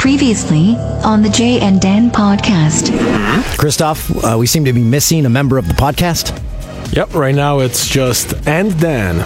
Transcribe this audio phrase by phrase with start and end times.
[0.00, 0.74] Previously
[1.04, 2.90] on the Jay and Dan podcast.
[3.56, 6.36] Christoph, uh, we seem to be missing a member of the podcast.
[6.96, 9.18] Yep, right now it's just and Dan.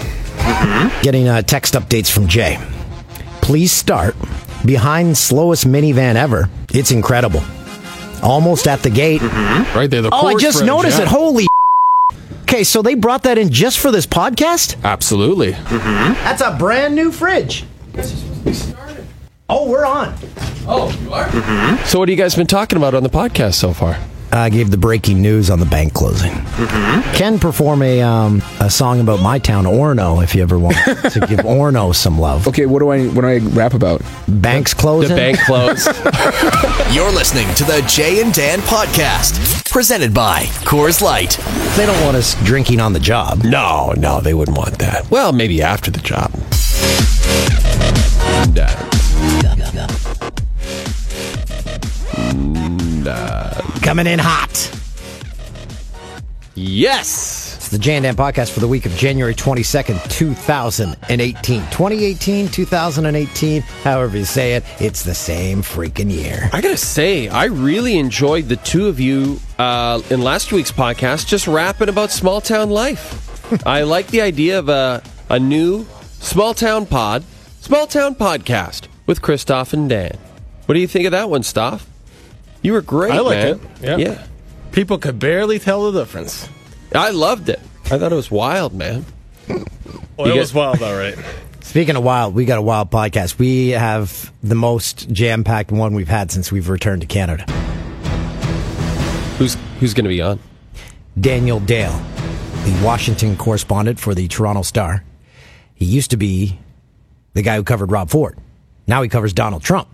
[1.03, 2.59] Getting uh, text updates from Jay.
[3.41, 4.15] Please start
[4.67, 6.51] behind slowest minivan ever.
[6.75, 7.43] It's incredible.
[8.23, 9.23] Almost at the gate.
[9.23, 11.05] Right there, the Oh, I Coors just fridge, noticed yeah.
[11.05, 11.09] it.
[11.09, 11.47] Holy.
[12.43, 14.77] Okay, so they brought that in just for this podcast?
[14.85, 15.53] Absolutely.
[15.53, 17.65] That's a brand new fridge.
[19.55, 20.15] Oh, we're on.
[20.67, 21.27] Oh, you are?
[21.27, 21.85] Mm-hmm.
[21.85, 23.99] So, what have you guys been talking about on the podcast so far?
[24.35, 26.33] I gave the breaking news on the bank closing.
[27.13, 31.21] Can perform a um, a song about my town, Orno, if you ever want to
[31.29, 32.49] give Orno some love.
[32.49, 34.01] Okay, what do I what do I rap about?
[34.27, 35.15] Banks closing.
[35.15, 35.35] The closing.
[35.35, 35.87] bank closed.
[36.95, 41.37] You're listening to the Jay and Dan podcast, presented by Coors Light.
[41.77, 43.43] They don't want us drinking on the job.
[43.45, 45.11] no, no, they wouldn't want that.
[45.11, 46.33] Well, maybe after the job.
[48.45, 49.02] And, uh,
[53.83, 54.71] Coming in hot.
[56.55, 57.57] yes.
[57.57, 61.61] It's the Jan Dan podcast for the week of January 22nd, 2018.
[61.61, 66.49] 2018, 2018, however you say it, it's the same freaking year.
[66.53, 71.27] I gotta say, I really enjoyed the two of you uh, in last week's podcast
[71.27, 73.29] just rapping about small town life.
[73.67, 75.87] I like the idea of a, a new
[76.21, 77.25] small town pod,
[77.61, 80.17] small town podcast with Christoph and Dan.
[80.67, 81.87] What do you think of that one, Stoff?
[82.63, 83.49] You were great, I like man.
[83.49, 83.61] it.
[83.83, 83.97] Yeah.
[83.97, 84.27] yeah.
[84.73, 86.49] People could barely tell the difference.
[86.95, 87.61] I loved it.
[87.87, 89.05] I thought it was wild, man.
[89.49, 89.59] Well,
[90.29, 91.17] You it get- was wild, all right.
[91.61, 93.39] Speaking of wild, we got a wild podcast.
[93.39, 97.45] We have the most jam packed one we've had since we've returned to Canada.
[99.39, 100.39] Who's who's going to be on?
[101.19, 101.99] Daniel Dale,
[102.65, 105.03] the Washington correspondent for the Toronto Star.
[105.75, 106.59] He used to be
[107.35, 108.39] the guy who covered Rob Ford.
[108.87, 109.89] Now he covers Donald Trump.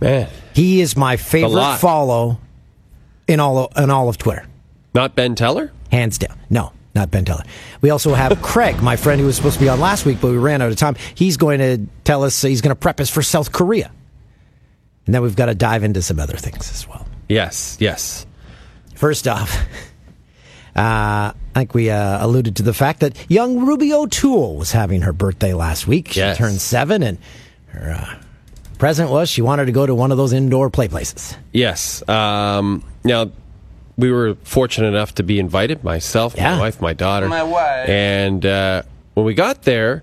[0.00, 2.38] Man, He is my favorite follow
[3.28, 4.44] in all of, in all of Twitter,
[4.94, 5.70] not Ben Teller.
[5.92, 6.36] hands down.
[6.50, 7.44] No, not Ben Teller.
[7.80, 10.30] We also have Craig, my friend who was supposed to be on last week, but
[10.32, 10.96] we ran out of time.
[11.14, 13.92] He's going to tell us he's going to prep us for South Korea,
[15.06, 17.06] and then we've got to dive into some other things as well.
[17.28, 18.26] Yes, yes.
[18.96, 19.54] First off,
[20.76, 25.02] uh, I think we uh, alluded to the fact that young Ruby O'Toole was having
[25.02, 26.08] her birthday last week.
[26.08, 26.38] She Yes.
[26.38, 27.18] turned seven, and
[27.72, 28.18] her uh,
[28.78, 31.36] present was she wanted to go to one of those indoor play places.
[31.52, 32.06] Yes.
[32.08, 33.30] Um, now,
[33.96, 36.54] we were fortunate enough to be invited, myself, Yeah.
[36.56, 37.28] my wife, my daughter.
[37.28, 37.88] My wife.
[37.88, 38.82] And uh,
[39.14, 40.02] when we got there,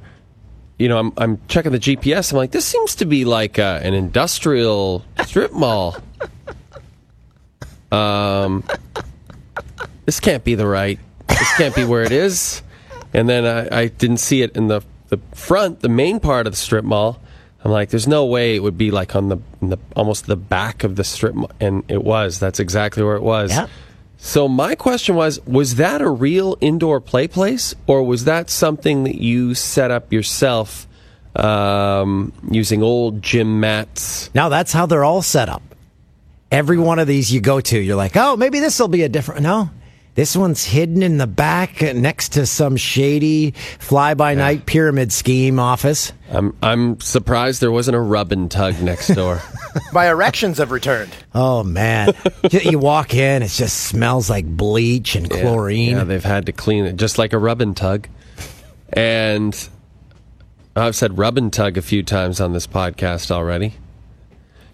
[0.78, 2.32] you know, I'm, I'm checking the GPS.
[2.32, 5.98] I'm like, this seems to be like uh, an industrial strip mall.
[7.92, 8.64] Um,
[10.06, 11.00] this can't be the right.
[11.28, 12.62] This can't be where it is.
[13.14, 16.54] And then I, I didn't see it in the the front, the main part of
[16.54, 17.20] the strip mall.
[17.64, 20.84] I'm like, there's no way it would be like on the, the almost the back
[20.84, 22.40] of the strip and it was.
[22.40, 23.52] That's exactly where it was.
[23.52, 23.68] Yeah.
[24.18, 29.06] So my question was, was that a real indoor play place, or was that something
[29.06, 30.88] that you set up yourself
[31.38, 34.30] um, using old gym mats?
[34.34, 35.64] Now that's how they're all set up.
[36.52, 39.10] Every one of these you go to, you're like, oh, maybe this will be a
[39.10, 39.42] different.
[39.42, 39.70] No,
[40.20, 46.12] this one's hidden in the back next to some shady fly-by-night pyramid scheme office.
[46.30, 49.42] I'm I'm surprised there wasn't a rub and tug next door.
[49.94, 51.14] My erections have returned.
[51.34, 52.14] Oh man,
[52.52, 55.92] you you walk in, it just smells like bleach and chlorine.
[55.92, 58.10] Yeah, they've had to clean it just like a rub and tug.
[58.92, 59.70] And
[60.76, 63.76] I've said rub and tug a few times on this podcast already.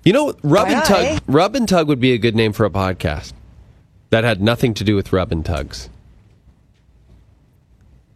[0.03, 1.21] You know, rub and tug.
[1.27, 3.33] Rub and tug would be a good name for a podcast
[4.09, 5.89] that had nothing to do with rub and tugs.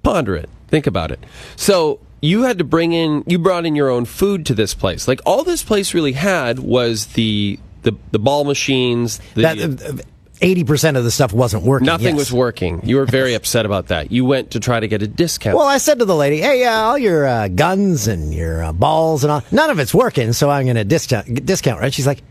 [0.04, 0.50] Ponder it.
[0.68, 1.20] Think about it.
[1.56, 3.24] So you had to bring in.
[3.28, 5.08] You brought in your own food to this place.
[5.08, 9.20] Like all this place really had was the the, the ball machines.
[9.36, 10.06] The, that
[10.42, 11.86] eighty percent of the stuff wasn't working.
[11.86, 12.18] Nothing yes.
[12.18, 12.82] was working.
[12.84, 14.12] You were very upset about that.
[14.12, 15.58] You went to try to get a discount.
[15.58, 18.74] Well, I said to the lady, "Hey, uh, all your uh, guns and your uh,
[18.74, 21.94] balls and all, none of it's working, so I'm going to discount discount." Right?
[21.94, 22.22] She's like,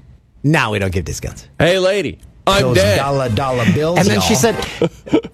[0.42, 2.18] "No, we don't give discounts." hey, lady,
[2.48, 2.96] I'm Those dead.
[2.96, 3.98] dollar dollar bills.
[3.98, 4.40] And then she y'all.
[4.40, 4.54] said,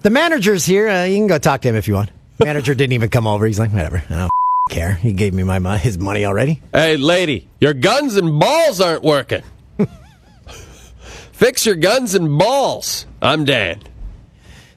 [0.01, 0.87] "The manager's here.
[0.89, 3.45] Uh, you can go talk to him if you want." Manager didn't even come over.
[3.45, 4.03] He's like, "Whatever.
[4.09, 4.31] I don't
[4.69, 4.93] care.
[4.95, 9.03] He gave me my mo- his money already." Hey, lady, your guns and balls aren't
[9.03, 9.41] working.
[11.31, 13.05] Fix your guns and balls.
[13.21, 13.81] I'm Dan.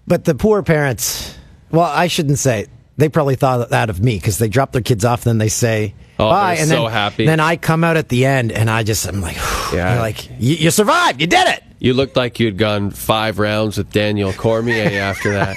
[0.08, 1.36] But the poor parents,
[1.70, 2.66] well, I shouldn't say.
[2.96, 5.48] They probably thought that of me because they drop their kids off, and then they
[5.50, 7.26] say Oh, bye, they're and so then, happy.
[7.26, 9.36] Then I come out at the end, and I just I'm like,
[9.72, 10.00] Yeah.
[10.00, 11.62] Like you, you survived, you did it.
[11.78, 15.56] You looked like you'd gone five rounds with Daniel Cormier after that.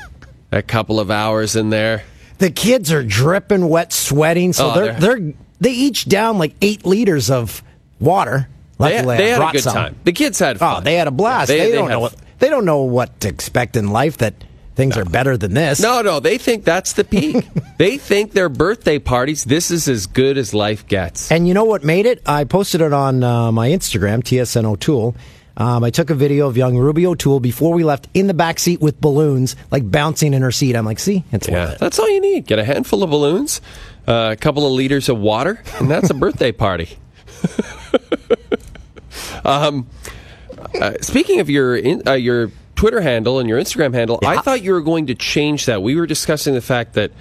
[0.52, 2.04] a couple of hours in there.
[2.38, 6.84] The kids are dripping wet, sweating, so Oh, they're, they're they each down like eight
[6.84, 7.62] liters of
[8.00, 8.48] water.
[8.78, 9.74] They, Luckily, they I had a good some.
[9.74, 9.96] time.
[10.04, 11.50] The kids had Oh, they had a blast.
[11.50, 14.18] Yeah, they, they don't know what they don't know what to expect in life.
[14.18, 14.34] That
[14.74, 15.80] things are better than this.
[15.80, 17.46] No, no, they think that's the peak.
[17.78, 21.30] they think their birthday parties, this is as good as life gets.
[21.30, 22.22] And you know what made it?
[22.26, 25.14] I posted it on uh, my Instagram, TSN O'Toole.
[25.56, 28.58] Um, I took a video of young Ruby O'Toole before we left in the back
[28.58, 30.74] seat with balloons, like bouncing in her seat.
[30.74, 32.46] I'm like, see, it's Yeah, that's all you need.
[32.46, 33.60] Get a handful of balloons,
[34.08, 36.96] uh, a couple of liters of water, and that's a birthday party.
[39.44, 39.86] um,
[40.80, 44.62] uh, speaking of your in, uh, your Twitter handle and your Instagram handle, I thought
[44.62, 45.82] you were going to change that.
[45.82, 47.12] We were discussing the fact that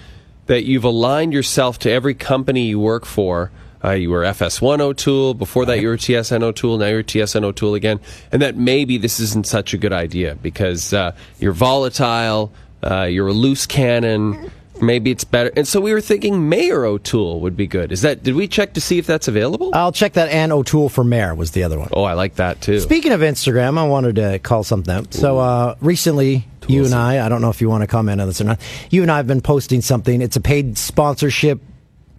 [0.47, 3.51] that you've aligned yourself to every company you work for.
[3.83, 5.33] Uh, you were FS1 O'Toole.
[5.33, 6.77] Before that, you were TSN O'Toole.
[6.77, 7.99] Now you're TSN O'Toole again.
[8.31, 12.51] And that maybe this isn't such a good idea because uh, you're volatile,
[12.83, 14.51] uh, you're a loose cannon.
[14.81, 15.51] Maybe it's better.
[15.55, 17.91] And so we were thinking Mayor O'Toole would be good.
[17.91, 18.23] Is that?
[18.23, 19.69] Did we check to see if that's available?
[19.75, 20.29] I'll check that.
[20.29, 21.89] And O'Toole for mayor was the other one.
[21.93, 22.79] oh, I like that too.
[22.79, 25.13] Speaking of Instagram, I wanted to call something out.
[25.13, 28.27] So uh, recently, you and I, I don't know if you want to comment on
[28.27, 30.19] this or not, you and I have been posting something.
[30.19, 31.59] It's a paid sponsorship.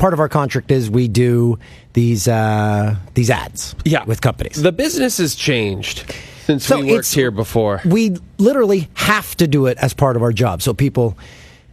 [0.03, 1.61] Part of our contract is we do
[1.93, 4.61] these uh, these ads yeah, with companies.
[4.61, 6.13] The business has changed
[6.45, 7.81] since So we worked here before.
[7.85, 10.61] we literally have to do it as part of our job.
[10.61, 11.17] So people,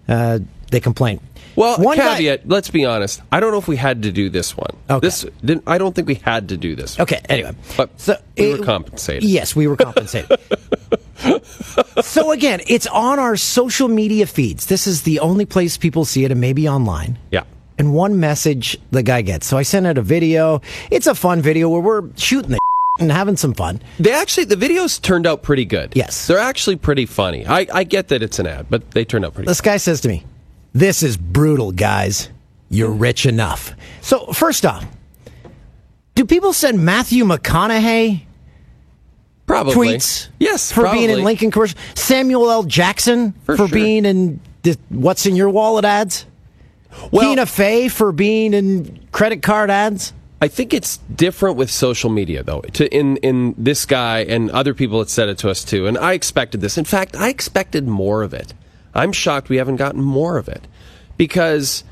[0.08, 0.38] uh,
[0.70, 1.22] they complain.
[1.56, 2.48] Well, One guy- caveat.
[2.48, 3.20] let's be honest.
[3.32, 4.76] I don't know if we had to do this one.
[4.88, 5.00] Okay.
[5.08, 5.64] This didn't.
[5.66, 7.00] I don't think we had to do this.
[7.00, 7.04] one.
[7.06, 7.22] Okay.
[7.30, 9.24] Anyway, But so we were compensated.
[9.24, 10.40] Yes, we were compensated.
[12.04, 14.68] so again, it's on our social media feeds.
[14.68, 17.18] This is the only place people see it, and maybe online.
[17.32, 17.46] Yeah.
[17.80, 19.48] And one message the guy gets.
[19.48, 20.62] So I sent out a video.
[20.92, 22.60] It's a fun video where we're shooting the
[23.00, 23.82] and having some fun.
[24.00, 25.94] They actually the videos turned out pretty good.
[25.96, 26.28] Yes.
[26.28, 27.48] they're actually pretty funny.
[27.48, 29.48] I, I get that it's an ad, but they turned out pretty.
[29.48, 30.26] This guy says to me,
[30.74, 32.30] This is brutal, guys.
[32.70, 33.74] You're rich enough.
[34.02, 34.86] So, first off,
[36.16, 38.26] do people send Matthew McConaughey
[39.48, 41.24] Probably tweets Yes, for being in probably.
[41.24, 41.80] Lincoln commercial?
[41.96, 42.64] Samuel L.
[42.64, 43.74] Jackson For for, sure.
[43.74, 46.26] being in the What's in Your Wallet ads?
[47.12, 50.14] Well- Tina Fey for being in credit card ads?
[50.42, 52.62] I think it's different with social media, though.
[52.62, 55.98] To in in this guy and other people had said it to us too, and
[55.98, 56.78] I expected this.
[56.78, 58.54] In fact, I expected more of it.
[58.96, 60.66] I'm shocked we haven't gotten more of it
[61.18, 61.84] because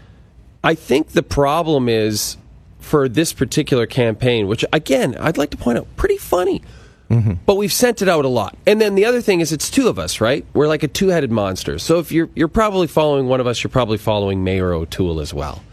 [0.64, 2.38] I think the problem is
[2.80, 6.62] for this particular campaign, which again I'd like to point out, pretty funny.
[7.10, 8.58] But we've sent it out a lot.
[8.66, 10.46] And then the other thing is it's two of us, right?
[10.54, 11.80] We're like a two-headed monster.
[11.80, 15.34] So if you're you're probably following one of us, you're probably following Mayor O'Toole as
[15.34, 15.64] well.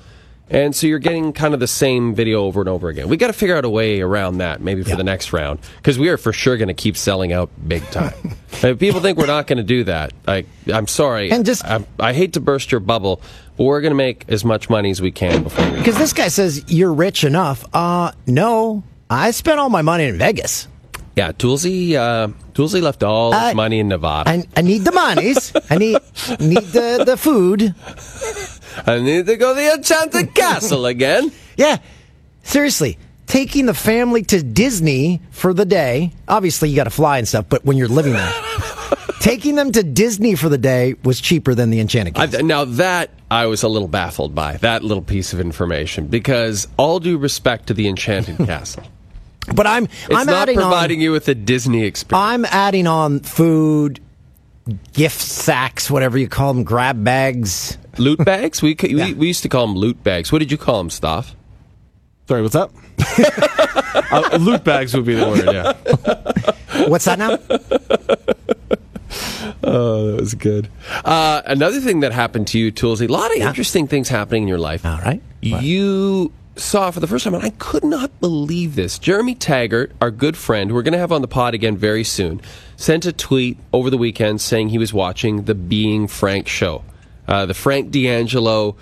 [0.50, 3.08] And so you're getting kind of the same video over and over again.
[3.08, 4.96] We got to figure out a way around that, maybe for Yeah.
[4.96, 8.12] the next round, because we are for sure going to keep selling out big time.
[8.62, 11.31] if people think we're not going to do that, I, I'm sorry.
[11.32, 13.22] And just- I, I hate to burst your bubble,
[13.56, 15.69] but we're going to make as much money as we can before.
[15.70, 17.64] Because this guy says you're rich enough.
[17.75, 20.69] Uh, no, I spent all my money in Vegas.
[21.16, 24.28] Yeah, Toolsy, uh, Toolsy left all his I- money in Nevada.
[24.31, 25.52] I, I need the monies.
[25.70, 25.99] I need
[26.40, 27.75] need the, the food.
[28.87, 31.31] I need to go to the Enchanted Castle again.
[31.56, 31.78] Yeah,
[32.43, 32.99] seriously.
[33.28, 36.11] Taking the family to Disney for the day.
[36.26, 38.32] Obviously, you got to fly and stuff, but when you're living there,
[39.20, 42.44] taking them to Disney for the day was cheaper than the Enchanted I, Castle.
[42.46, 46.99] now that I was a little baffled by that little piece of information because all
[46.99, 48.82] due respect to the Enchanted Castle,
[49.55, 51.03] but I'm it's I'm not adding providing on.
[51.03, 52.24] you with a Disney experience.
[52.24, 54.01] I'm adding on food,
[54.93, 57.77] gift sacks, whatever you call them, grab bags.
[57.98, 58.63] loot bags.
[58.63, 59.06] We, c- Yeah.
[59.06, 60.31] we we used to call them loot bags.
[60.32, 61.34] What did you call them, Stoff?
[62.29, 62.72] Sorry, what's up?
[64.13, 66.86] uh, loot bags would be the word, yeah.
[66.89, 67.39] What's that now?
[69.67, 70.69] Oh, that was good.
[71.05, 74.48] Uh, another thing that happened to you, Toolsy, a lot of interesting things happening in
[74.48, 74.84] your life.
[74.84, 75.22] All right.
[75.43, 75.63] What?
[75.63, 78.99] You saw for the first time, and I could not believe this.
[78.99, 82.05] Jeremy Taggart, our good friend, who we're going to have on the pod again very
[82.05, 82.41] soon,
[82.77, 86.84] sent a tweet over the weekend saying he was watching the Being Frank show.
[87.27, 88.77] Uh, the Frank D'Angelo,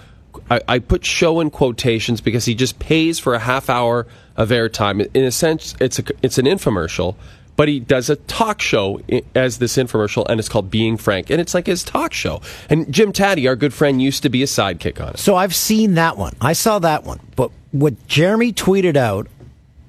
[0.51, 4.51] I, I put show in quotations because he just pays for a half hour of
[4.51, 5.09] airtime.
[5.15, 7.17] In a sense, it's, a, it's an infomercial.
[7.55, 9.01] But he does a talk show
[9.35, 12.41] as this infomercial, and it's called Being Frank, and it's like his talk show.
[12.71, 15.19] And Jim Taddy, our good friend, used to be a sidekick on it.
[15.19, 16.35] So I've seen that one.
[16.41, 17.21] I saw that one.
[17.37, 19.27] But what Jeremy tweeted out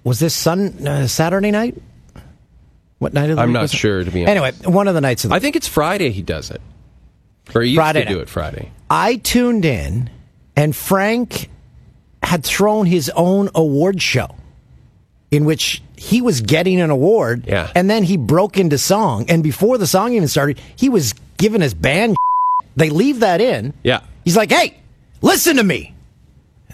[0.03, 1.81] was this Sun uh, Saturday night.
[2.99, 4.63] What night of the I'm not sure, to be honest.
[4.63, 6.61] Anyway, one of the nights of the I think it's Friday he does it.
[7.53, 8.21] Or he used Friday to do night.
[8.21, 8.71] it Friday.
[8.89, 10.09] I tuned in,
[10.55, 11.49] and Frank
[12.21, 14.35] had thrown his own award show
[15.29, 17.45] in which he was getting an award.
[17.47, 17.71] Yeah.
[17.75, 19.25] And then he broke into song.
[19.29, 22.15] And before the song even started, he was giving his band.
[22.75, 23.75] They leave that in.
[23.83, 24.01] Yeah.
[24.25, 24.79] He's like, hey,
[25.21, 25.93] listen to me.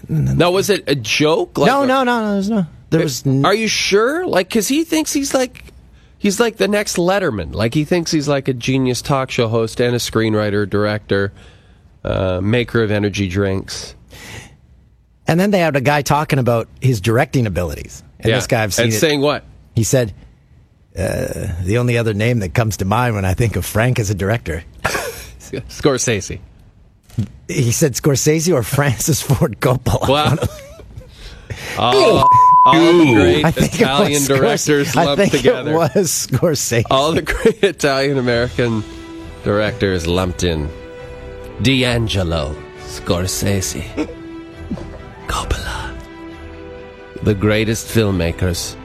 [0.08, 1.58] Now, was it a joke?
[1.58, 2.32] Like, no, no, no, no.
[2.32, 2.66] There's no.
[2.90, 3.26] There was.
[3.26, 4.26] n- Are you sure?
[4.26, 5.64] Like, because he thinks he's like,
[6.18, 7.54] he's like the next Letterman.
[7.54, 11.32] Like, he thinks he's like a genius talk show host and a screenwriter, director,
[12.04, 13.94] uh, maker of energy drinks.
[15.26, 18.02] And then they had a guy talking about his directing abilities.
[18.18, 18.98] And this guy, I've seen and it.
[18.98, 19.44] saying what?
[19.76, 20.12] He said,
[20.98, 24.10] uh, the only other name that comes to mind when I think of Frank as
[24.10, 24.64] a director.
[24.82, 26.40] Scorsese.
[27.48, 30.08] He said Scorsese or Francis Ford Coppola.
[30.08, 30.36] Wow.
[31.78, 32.28] all,
[32.66, 35.72] all the great I think Italian was Scors- directors I lumped think together.
[35.72, 36.84] It was Scorsese.
[36.90, 38.84] All the great Italian American
[39.44, 40.68] directors lumped in.
[41.62, 42.54] D'Angelo,
[42.86, 43.82] Scorsese,
[45.26, 45.94] Coppola.
[47.22, 48.76] The greatest filmmakers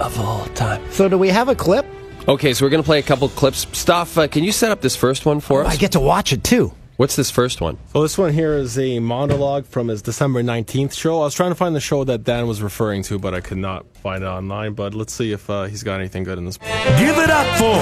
[0.00, 0.82] of all time.
[0.90, 1.84] So do we have a clip?
[2.26, 3.66] Okay, so we're going to play a couple clips.
[3.76, 5.72] Stoff, uh, can you set up this first one for us?
[5.72, 6.72] I get to watch it too.
[6.98, 7.78] What's this first one?
[7.94, 11.22] Well, this one here is a monologue from his December 19th show.
[11.22, 13.56] I was trying to find the show that Dan was referring to, but I could
[13.58, 14.74] not find it online.
[14.74, 16.58] But let's see if uh, he's got anything good in this.
[16.58, 17.80] Give it up for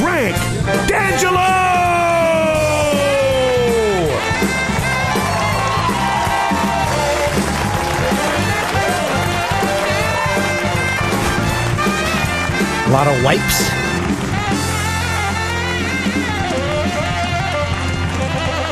[0.00, 0.36] Frank
[0.88, 1.38] D'Angelo!
[12.86, 13.79] A lot of wipes.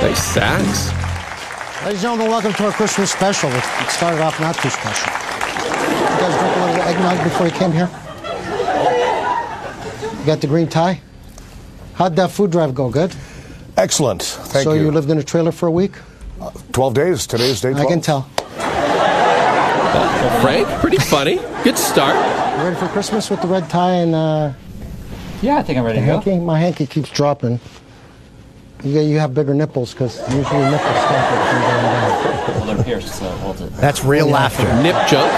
[0.08, 1.84] Nice sax.
[1.84, 3.50] Ladies and gentlemen, welcome to our Christmas special.
[3.50, 5.12] It it started off not too special.
[5.12, 7.90] You guys drink a little eggnog before you came here?
[10.18, 11.02] You got the green tie?
[11.92, 12.88] How'd that food drive go?
[12.88, 13.14] Good?
[13.76, 14.22] Excellent.
[14.22, 14.84] Thank so you.
[14.84, 15.92] you lived in a trailer for a week?
[16.72, 17.26] 12 days.
[17.26, 17.86] Today's day 12.
[17.86, 18.30] I can tell.
[18.56, 21.36] Well, Frank, pretty funny.
[21.64, 22.14] Good start.
[22.56, 24.52] You ready for Christmas with the red tie and uh,
[25.42, 26.12] Yeah, I think I'm ready to go.
[26.12, 26.38] hanky?
[26.38, 27.60] My hanky keeps dropping.
[28.84, 32.66] You, got- you have bigger nipples because usually nipples stop it from going down.
[32.66, 33.70] Well, they're pierced, so hold it.
[33.74, 34.64] That's real laughter.
[34.82, 35.30] Nip joke.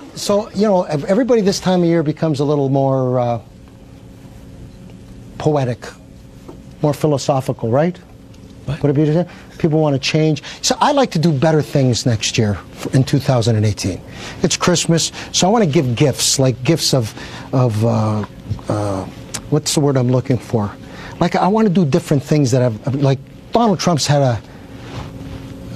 [0.14, 3.40] So, you know, everybody this time of year becomes a little more uh,
[5.38, 5.86] poetic,
[6.82, 7.96] more philosophical, right?
[8.82, 9.32] Would it be?
[9.58, 10.42] People want to change.
[10.60, 14.00] So I like to do better things next year f- in 2018.
[14.42, 17.14] It's Christmas, so I want to give gifts, like gifts of,
[17.54, 18.24] of uh,
[18.68, 19.04] uh,
[19.50, 20.70] what's the word I'm looking for?
[21.20, 23.18] Like I want to do different things that I've, like
[23.52, 24.40] Donald Trump's had a,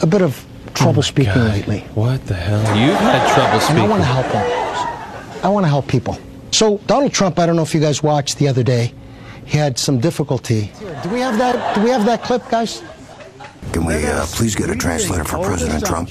[0.02, 0.44] a bit of
[0.74, 1.80] trouble speaking lately.
[1.94, 2.60] What the hell?
[2.76, 5.44] You've had trouble And I want to help him.
[5.44, 6.18] I want to help people.
[6.50, 8.92] So Donald Trump, I don't know if you guys watched the other day,
[9.44, 10.70] he had some difficulty.
[11.02, 11.74] Do we have that?
[11.74, 12.82] Do we have that clip, guys?
[13.72, 16.10] Can we uh, please get a translator for President Trump?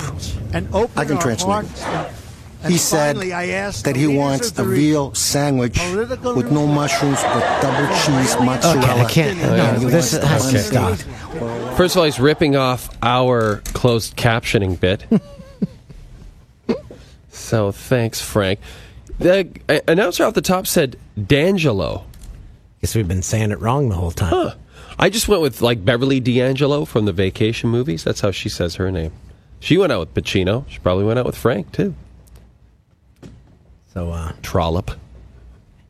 [0.54, 1.66] And I can translate
[2.64, 2.72] it.
[2.72, 8.80] He said that he wants a veal sandwich with no mushrooms but double cheese mozzarella.
[8.80, 9.40] Okay, I can't.
[9.40, 10.98] And No, this wants has to stop.
[11.78, 15.06] First of all, he's ripping off our closed captioning bit.
[17.30, 18.60] so thanks, Frank.
[19.20, 22.06] The uh, announcer off the top said D'Angelo.
[22.82, 24.32] Guess we've been saying it wrong the whole time.
[24.32, 24.56] Huh.
[24.98, 28.04] I just went with like Beverly D'Angelo from the Vacation movies.
[28.04, 29.12] That's how she says her name.
[29.60, 30.68] She went out with Pacino.
[30.70, 31.94] She probably went out with Frank too.
[33.94, 34.92] So, uh, Trollop.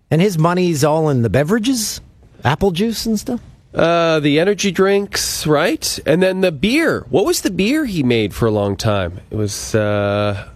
[0.10, 2.02] and his money's all in the beverages,
[2.44, 3.42] apple juice and stuff.
[3.74, 6.00] Uh, the energy drinks, right?
[6.06, 7.06] And then the beer.
[7.10, 9.22] What was the beer he made for a long time?
[9.30, 10.50] It was uh,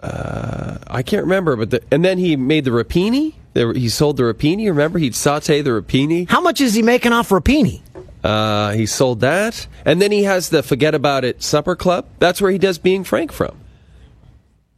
[0.00, 3.34] uh, I can't remember, but the, and then he made the rapini.
[3.54, 4.66] The, he sold the rapini.
[4.66, 6.28] Remember, he'd saute the rapini.
[6.28, 7.80] How much is he making off rapini?
[8.22, 12.06] Uh, he sold that, and then he has the Forget About It Supper Club.
[12.20, 13.58] That's where he does Being Frank from.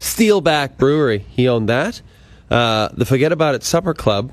[0.05, 1.25] Steelback Brewery.
[1.31, 2.03] He owned that.
[2.51, 4.33] Uh, the Forget About It Supper Club.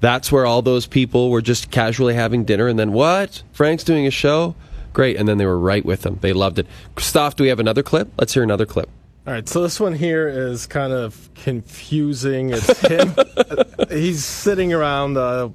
[0.00, 3.42] That's where all those people were just casually having dinner, and then what?
[3.52, 4.56] Frank's doing a show.
[4.92, 6.18] Great, and then they were right with him.
[6.20, 6.66] They loved it.
[6.96, 8.10] Christoph, do we have another clip?
[8.18, 8.90] Let's hear another clip.
[9.26, 12.50] All right, so this one here is kind of confusing.
[12.50, 13.14] It's him.
[13.88, 15.48] He's sitting around uh,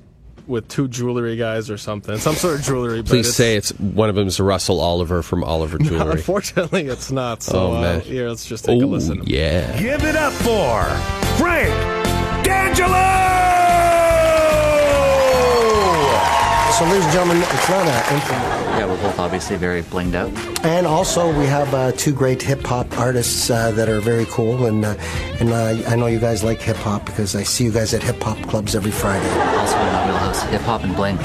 [0.50, 3.02] with two jewelry guys or something, some sort of jewelry.
[3.02, 6.12] but Please say it's one of them is Russell Oliver from Oliver Jewelry.
[6.14, 7.44] Unfortunately, it's not.
[7.44, 8.02] So Oh, uh, man.
[8.02, 9.22] here, let's just take a Oh listen.
[9.26, 9.80] yeah.
[9.80, 10.84] Give it up for
[11.38, 11.70] Frank
[12.44, 12.98] D'Angelo!
[16.78, 18.59] So, ladies and gentlemen, it's not an infinite.
[18.80, 20.32] Yeah, we're both obviously very blinged out.
[20.66, 24.68] And also, we have uh, two great hip hop artists uh, that are very cool,
[24.68, 24.96] and uh,
[25.42, 28.02] and uh, I know you guys like hip hop because I see you guys at
[28.02, 29.30] hip hop clubs every Friday.
[29.58, 31.18] Also in my wheelhouse, hip hop and bling.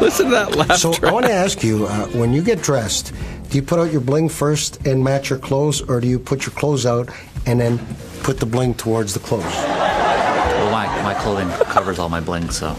[0.00, 3.12] Listen to that laugh So I want to ask you, uh, when you get dressed,
[3.50, 6.46] do you put out your bling first and match your clothes, or do you put
[6.46, 7.10] your clothes out
[7.44, 7.78] and then
[8.22, 9.44] put the bling towards the clothes?
[9.44, 12.74] Well, my, my clothing covers all my bling, so.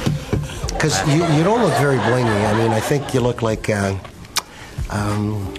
[0.79, 2.50] Because you, you don't look very blingy.
[2.50, 3.95] I mean, I think you look like uh,
[4.89, 5.53] um,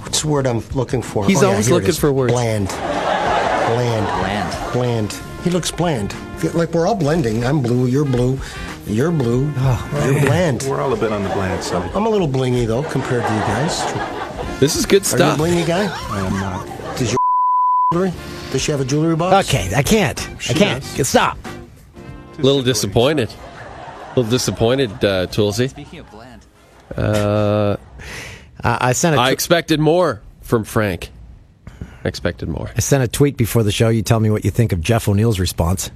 [0.00, 1.26] What's the word I'm looking for?
[1.26, 2.32] He's Oh, always here it looking for words.
[2.32, 2.68] Bland.
[2.68, 4.06] Bland.
[4.06, 4.72] Bland.
[4.72, 5.12] Bland.
[5.44, 6.14] He looks bland.
[6.54, 7.44] Like we're all blending.
[7.44, 7.86] I'm blue.
[7.86, 8.40] You're blue.
[8.86, 9.52] You're blue.
[9.58, 10.62] oh, you're bland.
[10.66, 11.90] We're all a bit on the bland side.
[11.94, 13.82] I'm a little blingy though compared to you guys.
[14.60, 15.20] This is good stuff.
[15.20, 15.38] Are stuff.
[15.38, 15.94] you a blingy guy?
[16.10, 16.96] I am not.
[16.96, 17.18] Does your
[17.92, 18.12] jewelry?
[18.52, 19.48] Does she have a jewelry box?
[19.48, 20.18] Okay, I can't.
[20.48, 20.82] I can't.
[20.82, 21.36] Stop.
[22.38, 23.30] A little disappointed.
[24.16, 25.68] A little disappointed, uh, Toolsy.
[25.68, 26.46] Speaking of bland.
[26.96, 27.76] Uh,
[28.64, 31.10] I, I sent a I tw- expected more from Frank.
[32.02, 32.70] I expected more.
[32.74, 33.90] I sent a tweet before the show.
[33.90, 35.90] You tell me what you think of Jeff O'Neill's response.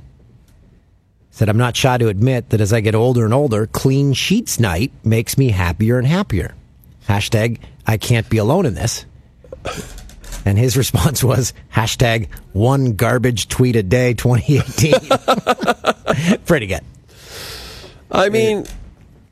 [1.31, 4.61] Said, I'm not shy to admit that as I get older and older, clean sheets
[4.61, 6.55] night makes me happier and happier.
[7.09, 9.07] Hashtag, I can't be alone in this.
[10.45, 14.95] And his response was, hashtag, one garbage tweet a day 2018.
[16.45, 16.83] Pretty good.
[18.11, 18.67] I mean,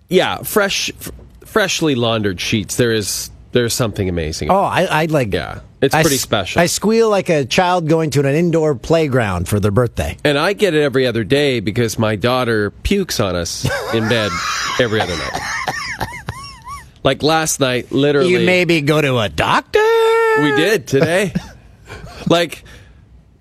[0.08, 1.10] yeah, fresh, f-
[1.44, 2.76] freshly laundered sheets.
[2.76, 4.50] There is there's something amazing.
[4.50, 5.32] Oh, I, I like.
[5.32, 6.60] Yeah, it's I pretty s- special.
[6.60, 10.16] I squeal like a child going to an indoor playground for their birthday.
[10.24, 14.30] And I get it every other day because my daughter pukes on us in bed
[14.80, 15.40] every other night.
[17.04, 18.30] Like last night, literally.
[18.30, 19.78] You maybe go to a doctor?
[20.42, 21.32] We did today.
[22.28, 22.64] like,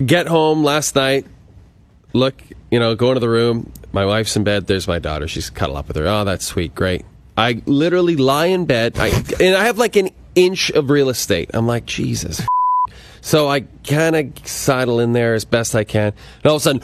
[0.04, 1.26] get home last night,
[2.14, 2.36] look,
[2.72, 3.72] you know, go into the room.
[3.92, 4.68] My wife's in bed.
[4.68, 5.28] There's my daughter.
[5.28, 6.08] She's cuddle up with her.
[6.08, 6.76] Oh, that's sweet.
[6.76, 7.06] Great.
[7.38, 11.52] I literally lie in bed, I, and I have like an inch of real estate.
[11.54, 12.42] I'm like, Jesus.
[13.22, 16.14] So I kind of sidle in there as best I can.
[16.44, 16.82] And all of a sudden,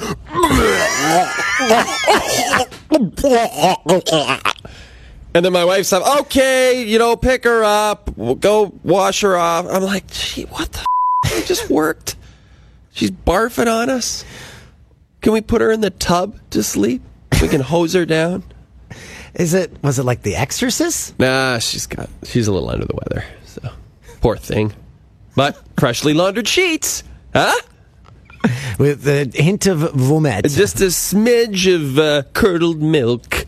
[5.33, 9.35] and then my wife's like, okay, you know, pick her up, we'll go wash her
[9.37, 9.65] off.
[9.67, 10.79] I'm like, gee, what the?
[11.25, 12.15] F- I just worked.
[12.91, 14.23] She's barfing on us.
[15.23, 17.01] Can we put her in the tub to sleep?
[17.41, 18.43] We can hose her down.
[19.33, 19.71] Is it?
[19.81, 21.17] Was it like The Exorcist?
[21.19, 22.07] Nah, she's got.
[22.23, 23.25] She's a little under the weather.
[23.45, 23.67] So,
[24.21, 24.73] poor thing.
[25.35, 27.03] But freshly laundered sheets,
[27.33, 27.59] huh?
[28.77, 30.45] With a hint of vomit.
[30.49, 33.47] Just a smidge of uh, curdled milk.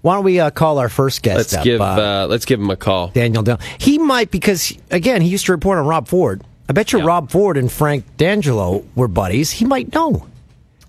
[0.00, 1.80] Why don't we uh, call our first guest Let's up, give.
[1.80, 3.08] uh, Uh, let's give him a call.
[3.08, 3.60] Daniel Dale.
[3.78, 6.42] He might because again he used to report on Rob Ford.
[6.68, 7.04] I bet you Yeah.
[7.06, 9.50] Rob Ford and Frank D'Angelo were buddies.
[9.52, 10.26] He might know.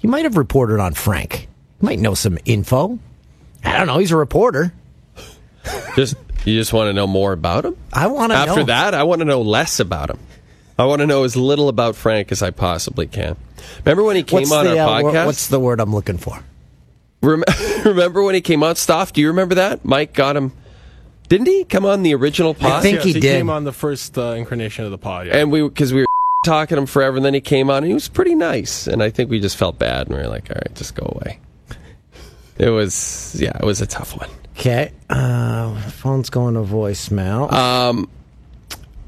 [0.06, 1.48] He might have reported on Frank.
[1.80, 3.00] He might know some info.
[3.64, 3.98] I don't know.
[3.98, 4.72] He's a reporter.
[5.96, 7.76] Just you just want to know more about him.
[7.92, 8.66] I want to After know.
[8.68, 10.20] that, I want to know less about him.
[10.78, 13.36] I want to know as little about Frank as I possibly can.
[13.84, 15.26] Remember when he came what's on the, our uh, wha- podcast?
[15.26, 16.40] what's the word I'm looking for?
[17.24, 17.44] Rem-
[17.84, 19.12] remember when he came on Stoff?
[19.12, 19.84] Do you remember that?
[19.86, 20.52] Mike got him.
[21.30, 22.74] Didn't he come on the original pod?
[22.74, 23.38] I think Yes, he he did.
[23.38, 25.26] came on the first uh, incarnation of the pod.
[25.26, 25.38] Yeah.
[25.38, 26.08] and we because we were
[26.46, 28.88] talking to him forever, and then he came on and he was pretty nice.
[28.88, 31.20] And I think we just felt bad, and we were like, "All right, just go
[31.22, 31.40] away."
[32.58, 34.30] It was yeah, it was a tough one.
[34.58, 34.92] Okay.
[35.10, 37.52] Uh, phone's going to voicemail.
[37.52, 38.10] Um,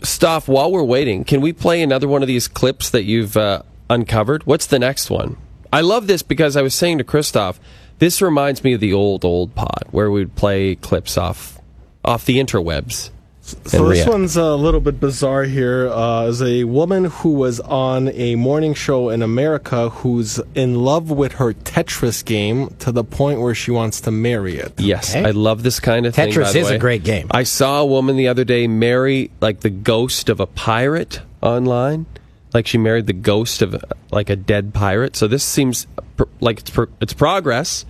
[0.03, 3.63] Stoff, while we're waiting, can we play another one of these clips that you've uh,
[3.89, 4.45] uncovered?
[4.45, 5.37] What's the next one?
[5.71, 7.59] I love this because I was saying to Christoph,
[7.99, 11.59] this reminds me of the old old pod where we'd play clips off
[12.05, 13.09] off the interwebs.
[13.47, 13.57] So
[13.87, 14.09] this react.
[14.09, 15.87] one's a little bit bizarre here.
[15.89, 21.09] Uh, is a woman who was on a morning show in America who's in love
[21.09, 24.77] with her Tetris game to the point where she wants to marry it.
[24.79, 25.25] Yes, Okay.
[25.25, 26.29] I love this kind of thing.
[26.29, 27.27] Tetris by the is a great game.
[27.31, 32.05] I saw a woman the other day marry like the ghost of a pirate online.
[32.53, 33.81] Like she married the ghost of
[34.11, 35.15] like a dead pirate.
[35.15, 37.85] So this seems pr- like it's, pr- it's progress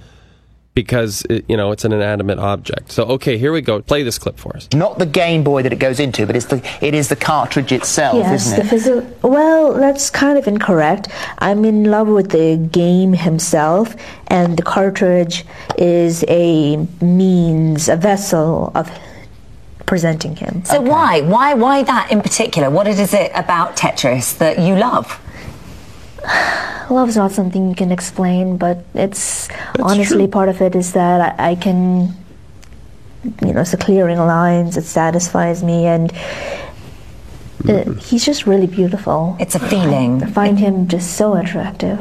[0.77, 2.91] because it, you know it's an inanimate object.
[2.91, 3.81] So okay, here we go.
[3.81, 4.69] Play this clip for us.
[4.73, 7.71] Not the Game Boy that it goes into, but it's the it is the cartridge
[7.71, 8.79] itself, Yes, isn't the it?
[8.79, 11.07] physi- well, that's kind of incorrect.
[11.39, 13.95] I'm in love with the game himself,
[14.27, 15.45] and the cartridge
[15.79, 18.87] is a means, a vessel of
[19.87, 20.63] presenting him.
[20.63, 21.21] So why?
[21.21, 22.69] Why why that in particular?
[22.69, 25.19] What is it about Tetris that you love?
[26.89, 31.51] Love's not something you can explain, but it's honestly part of it is that I,
[31.51, 32.13] I can,
[33.41, 34.77] you know, it's the clearing lines.
[34.77, 36.13] It satisfies me, and
[37.67, 39.35] uh, he's just really beautiful.
[39.39, 40.23] It's a feeling.
[40.23, 41.99] I find him just so attractive.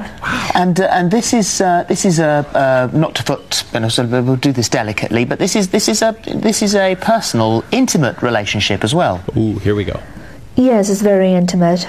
[0.55, 3.89] And uh, and this is uh, this is a uh, not to put you know,
[3.89, 6.95] sort of, we'll do this delicately, but this is this is a this is a
[6.97, 9.23] personal, intimate relationship as well.
[9.37, 10.01] Ooh, here we go.
[10.55, 11.87] Yes, it's very intimate.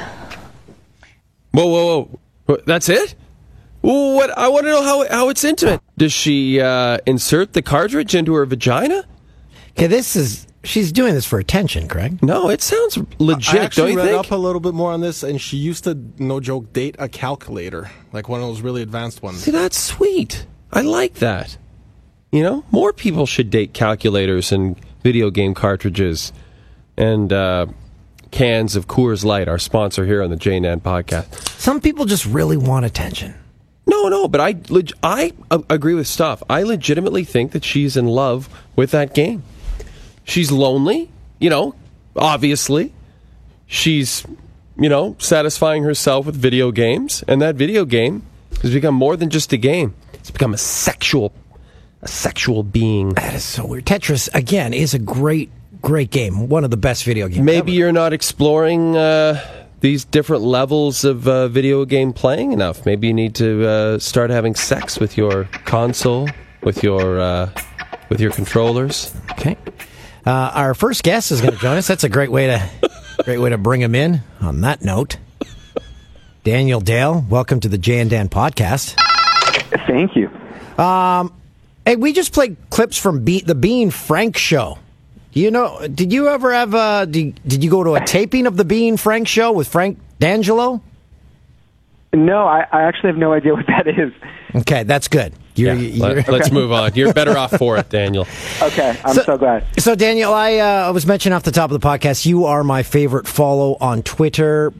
[1.51, 2.19] Whoa, whoa, whoa!
[2.47, 3.15] What, That's it?
[3.85, 4.35] Ooh, what?
[4.37, 5.79] I want to know how how it's intimate.
[5.97, 9.05] Does she uh, insert the cartridge into her vagina?
[9.71, 12.21] Okay, this is she's doing this for attention, Craig.
[12.23, 13.19] No, it sounds legit.
[13.19, 13.55] I legit.
[13.61, 14.25] actually don't you read think?
[14.25, 17.07] up a little bit more on this, and she used to, no joke, date a
[17.07, 19.43] calculator, like one of those really advanced ones.
[19.43, 20.45] See, that's sweet.
[20.73, 21.57] I like that.
[22.31, 26.33] You know, more people should date calculators and video game cartridges
[26.97, 27.67] and uh,
[28.31, 31.33] cans of Coors Light, our sponsor here on the Jay and podcast.
[31.59, 33.35] Some people just really want attention.
[33.85, 36.43] No, no, but I leg- I uh, agree with stuff.
[36.49, 39.43] I legitimately think that she's in love with that game.
[40.25, 41.09] She's lonely,
[41.39, 41.73] you know,
[42.15, 42.93] obviously.
[43.65, 44.25] She's,
[44.77, 48.23] you know, satisfying herself with video games, and that video game
[48.61, 49.93] has become more than just a game.
[50.13, 51.33] It's become a sexual
[52.01, 53.09] a sexual being.
[53.09, 53.85] That is so weird.
[53.85, 55.49] Tetris again is a great
[55.87, 56.49] great game.
[56.49, 57.45] One of the best video games.
[57.45, 59.41] Maybe you're not exploring uh,
[59.79, 62.85] these different levels of uh, video game playing enough.
[62.85, 66.27] Maybe you need to uh, start having sex with your console,
[66.61, 67.51] with your uh,
[68.09, 69.15] with your controllers.
[69.31, 69.55] Okay.
[70.25, 71.87] Uh, our first guest is going to join us.
[71.87, 72.69] That's a great way to
[73.23, 74.21] great way to bring him in.
[74.41, 75.15] On that note,
[76.43, 78.93] Daniel Dale, welcome to the Jay and Dan podcast.
[79.87, 80.27] Thank you.
[80.83, 81.33] Um,
[81.85, 84.79] hey, we just played clips from Be- the Being Frank show.
[85.37, 86.73] You know, did you ever have?
[86.73, 89.99] Uh, did, did you go to a taping of the Being Frank show with Frank
[90.19, 90.81] D'Angelo?
[92.11, 94.11] No, I, I actually have no idea what that is.
[94.55, 95.33] Okay, that's good.
[95.53, 96.95] You're, Yeah, you're- let, us move on.
[96.95, 98.27] You're better off for it, Daniel.
[98.63, 99.65] Okay, I'm so, glad.
[99.77, 102.81] So, Daniel, I uh, was mentioning off the top of the podcast, you are my
[102.81, 104.73] favorite follow on Twitter,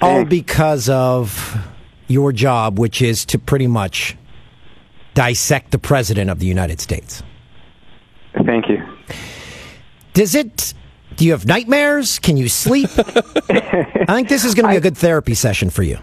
[0.00, 1.56] all because of
[2.08, 4.16] your job, which is to pretty much
[5.14, 7.22] dissect the president of the United States.
[8.44, 8.82] Thank you.
[10.12, 10.74] Does it?
[11.16, 12.18] Do you have nightmares?
[12.18, 12.88] Can you sleep?
[12.96, 15.98] I think this is going to be a good therapy session for you.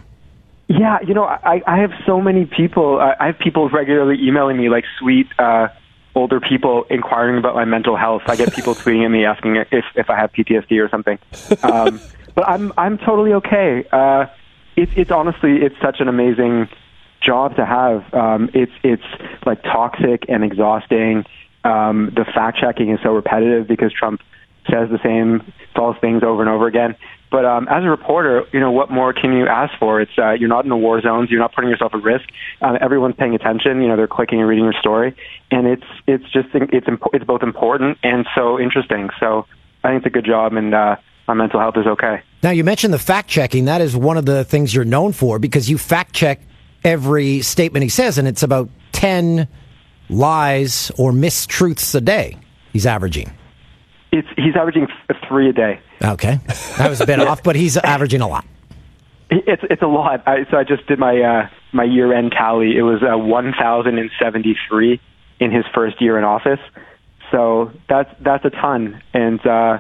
[0.67, 2.99] Yeah, you know, I, I have so many people.
[2.99, 5.69] Uh, I have people regularly emailing me, like sweet uh,
[6.13, 8.23] older people, inquiring about my mental health.
[8.27, 11.17] I get people tweeting at me asking if if I have PTSD or something.
[11.63, 12.01] Um,
[12.35, 13.85] but I'm I'm totally okay.
[13.91, 14.25] Uh,
[14.75, 16.67] it's it's honestly it's such an amazing
[17.21, 18.13] job to have.
[18.13, 19.03] Um, it's it's
[19.45, 21.25] like toxic and exhausting.
[21.67, 24.21] Um, the fact checking is so repetitive because Trump
[24.69, 26.95] says the same false things over and over again.
[27.29, 29.99] But um, as a reporter, you know what more can you ask for?
[29.99, 31.29] It's uh, you're not in the war zones.
[31.29, 32.25] You're not putting yourself at risk.
[32.61, 33.81] Um, everyone's paying attention.
[33.81, 35.15] You know they're clicking and reading your story,
[35.51, 39.09] and it's it's just it's it's both important and so interesting.
[39.19, 39.45] So
[39.83, 40.95] I think it's a good job, and uh,
[41.27, 42.21] my mental health is okay.
[42.43, 43.65] Now, you mentioned the fact checking.
[43.65, 46.39] That is one of the things you're known for because you fact check
[46.83, 49.47] every statement he says, and it's about 10
[50.09, 52.37] lies or mistruths a day
[52.77, 53.31] he's averaging.
[54.11, 54.87] It's he's averaging
[55.27, 55.79] three a day.
[56.03, 56.39] Okay.
[56.77, 58.45] That was a bit off, but he's averaging a lot.
[59.31, 60.23] It's it's a lot.
[60.27, 62.77] I, so I just did my uh, my year end tally.
[62.77, 65.01] It was uh, one thousand and seventy three
[65.39, 66.59] in his first year in office.
[67.31, 69.79] So that's that's a ton, and uh,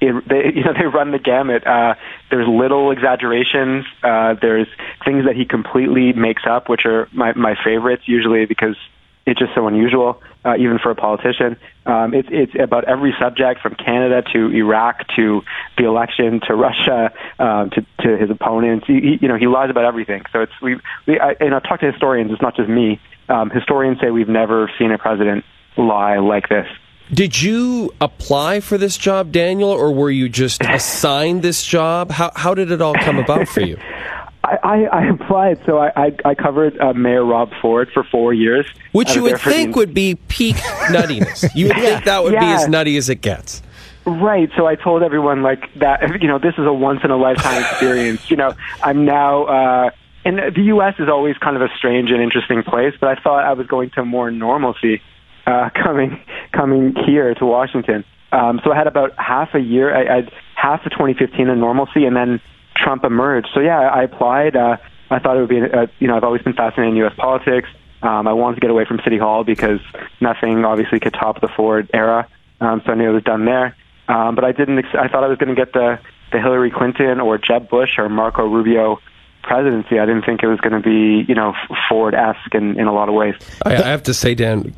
[0.00, 1.64] it, they you know they run the gamut.
[1.64, 1.94] Uh,
[2.30, 3.86] there's little exaggerations.
[4.02, 4.66] Uh, there's
[5.04, 8.76] things that he completely makes up, which are my my favorites usually because
[9.24, 11.56] it's just so unusual, uh, even for a politician.
[11.86, 15.42] Um, it's it's about every subject from Canada to Iraq to
[15.78, 18.86] the election to Russia um, to to his opponents.
[18.86, 20.22] He, he, you know, he lies about everything.
[20.32, 22.32] So it's we, we I, and I've talked to historians.
[22.32, 23.00] It's not just me.
[23.28, 25.44] Um, historians say we've never seen a president
[25.76, 26.66] lie like this.
[27.12, 32.10] Did you apply for this job, Daniel, or were you just assigned this job?
[32.10, 33.78] How how did it all come about for you?
[34.44, 38.34] I, I, I applied, so I, I, I covered uh, Mayor Rob Ford for four
[38.34, 38.66] years.
[38.92, 40.56] Which you would think would be peak
[40.90, 41.48] nuttiness.
[41.54, 43.62] You would think that would be as nutty as it gets.
[44.04, 44.50] Right.
[44.56, 46.20] So I told everyone like that.
[46.20, 48.30] You know, this is a once in a lifetime experience.
[48.30, 49.44] You know, I'm now.
[49.44, 49.90] uh
[50.24, 50.94] and the U.S.
[51.00, 53.90] is always kind of a strange and interesting place, but I thought I was going
[53.96, 55.02] to more normalcy
[55.46, 56.20] uh, coming
[56.52, 58.04] coming here to Washington.
[58.30, 59.94] Um, so I had about half a year.
[59.94, 62.40] I, I had half of 2015 in normalcy, and then
[62.76, 63.48] Trump emerged.
[63.54, 64.56] So yeah, I applied.
[64.56, 64.76] Uh,
[65.10, 65.60] I thought it would be.
[65.60, 67.14] Uh, you know, I've always been fascinated in U.S.
[67.16, 67.68] politics.
[68.02, 69.80] Um, I wanted to get away from City Hall because
[70.20, 72.28] nothing obviously could top the Ford era.
[72.60, 73.76] Um, so I knew it was done there.
[74.08, 74.78] Um, but I didn't.
[74.78, 75.98] Ex- I thought I was going to get the
[76.32, 78.98] the Hillary Clinton or Jeb Bush or Marco Rubio
[79.42, 79.98] presidency.
[79.98, 81.54] I didn't think it was going to be you know
[81.88, 83.34] Ford esque in, in a lot of ways.
[83.64, 84.74] I, I have to say, Dan,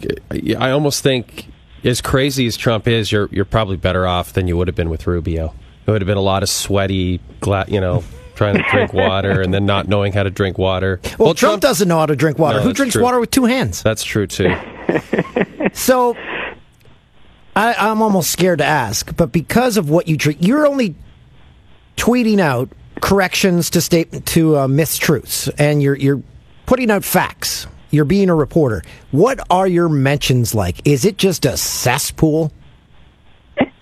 [0.58, 1.48] I almost think
[1.84, 4.90] as crazy as Trump is, you're you're probably better off than you would have been
[4.90, 5.54] with Rubio.
[5.86, 8.02] It would have been a lot of sweaty, gla- you know,
[8.36, 11.00] trying to drink water and then not knowing how to drink water.
[11.18, 12.58] Well, Trump, doesn't know how to drink water.
[12.58, 13.02] No, Who drinks true.
[13.02, 13.82] water with two hands?
[13.82, 14.54] That's true too.
[15.72, 16.16] So,
[17.56, 20.94] I, I'm almost scared to ask, but because of what you treat, you're only
[21.96, 22.68] tweeting out
[23.00, 26.22] corrections to state to uh, mistruths, and you're you're
[26.66, 27.66] putting out facts.
[27.90, 28.82] You're being a reporter.
[29.10, 30.86] What are your mentions like?
[30.86, 32.52] Is it just a cesspool?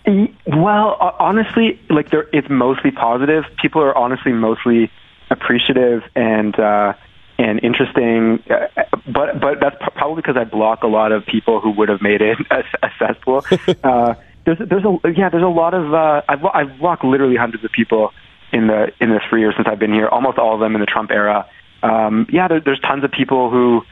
[0.05, 3.45] Well, honestly, like there, it's mostly positive.
[3.61, 4.91] People are honestly mostly
[5.31, 6.95] appreciative and uh,
[7.38, 8.43] and interesting.
[8.51, 8.67] Uh,
[9.07, 12.21] but but that's probably because I block a lot of people who would have made
[12.21, 16.81] it a, a uh, there's there's a yeah there's a lot of uh, I've I've
[16.81, 18.12] walked literally hundreds of people
[18.53, 20.09] in the in the three years since I've been here.
[20.09, 21.49] Almost all of them in the Trump era.
[21.83, 23.83] Um, yeah, there, there's tons of people who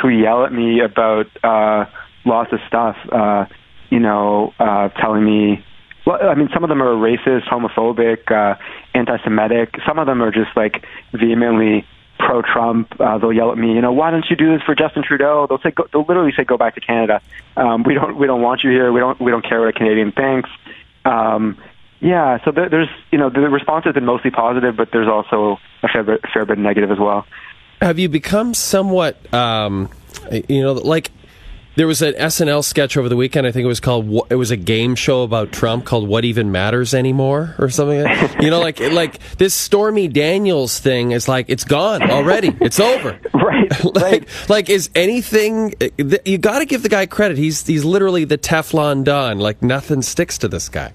[0.00, 1.86] who yell at me about uh,
[2.24, 2.96] lots of stuff.
[3.10, 3.46] Uh,
[3.90, 5.64] you know, uh, telling me.
[6.06, 8.58] Well, I mean, some of them are racist, homophobic, uh,
[8.94, 9.76] anti-Semitic.
[9.86, 11.84] Some of them are just like vehemently
[12.18, 12.98] pro-Trump.
[12.98, 15.46] Uh, they'll yell at me, you know, why don't you do this for Justin Trudeau?
[15.46, 17.20] They'll say, go, they'll literally say, go back to Canada.
[17.56, 18.92] Um, we don't, we don't want you here.
[18.92, 20.48] We don't, we don't care what a Canadian thinks.
[21.04, 21.58] Um,
[22.00, 25.58] yeah, so there, there's, you know, the response has been mostly positive, but there's also
[25.82, 27.26] a fair bit, fair bit negative as well.
[27.80, 29.88] Have you become somewhat, um,
[30.48, 31.10] you know, like
[31.76, 33.46] there was an SNL sketch over the weekend.
[33.46, 34.26] I think it was called.
[34.30, 38.02] It was a game show about Trump called "What Even Matters Anymore" or something.
[38.02, 42.56] Like you know, like like this Stormy Daniels thing is like it's gone already.
[42.60, 43.18] It's over.
[43.34, 43.70] right.
[43.94, 45.74] like like is anything?
[46.24, 47.38] You got to give the guy credit.
[47.38, 49.38] He's he's literally the Teflon Don.
[49.38, 50.92] Like nothing sticks to this guy.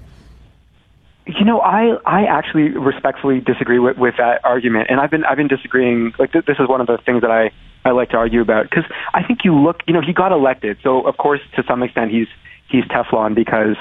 [1.27, 5.37] You know, I I actually respectfully disagree with, with that argument, and I've been I've
[5.37, 6.13] been disagreeing.
[6.19, 7.51] Like th- this is one of the things that I
[7.83, 10.77] I like to argue about because I think you look, you know, he got elected,
[10.83, 12.27] so of course to some extent he's
[12.69, 13.75] he's Teflon because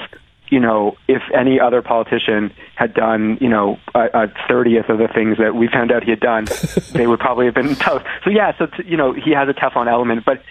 [0.49, 5.37] you know if any other politician had done you know a thirtieth of the things
[5.37, 6.45] that we found out he had done,
[6.93, 8.05] they would probably have been toast.
[8.23, 10.41] So yeah, so t- you know he has a Teflon element, but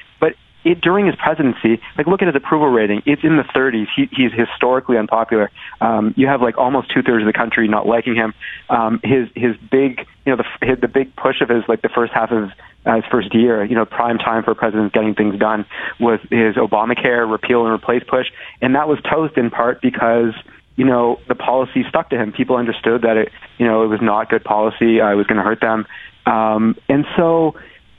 [0.64, 3.03] it, during his presidency, like look at his approval rating.
[3.07, 3.87] It's in the 30s.
[3.94, 5.50] He, he's historically unpopular.
[5.81, 8.35] Um, you have like almost two thirds of the country not liking him.
[8.68, 11.90] Um, his his big, you know, the his, the big push of his like the
[11.90, 12.50] first half of
[12.87, 15.64] uh, his first year, you know, prime time for presidents getting things done
[16.00, 18.27] was his Obamacare repeal and replace push,
[18.61, 20.35] and that was toast in part because
[20.77, 22.33] you know the policy stuck to him.
[22.33, 25.00] People understood that it, you know, it was not good policy.
[25.00, 25.87] Uh, it was going to hurt them,
[26.27, 27.55] um, and so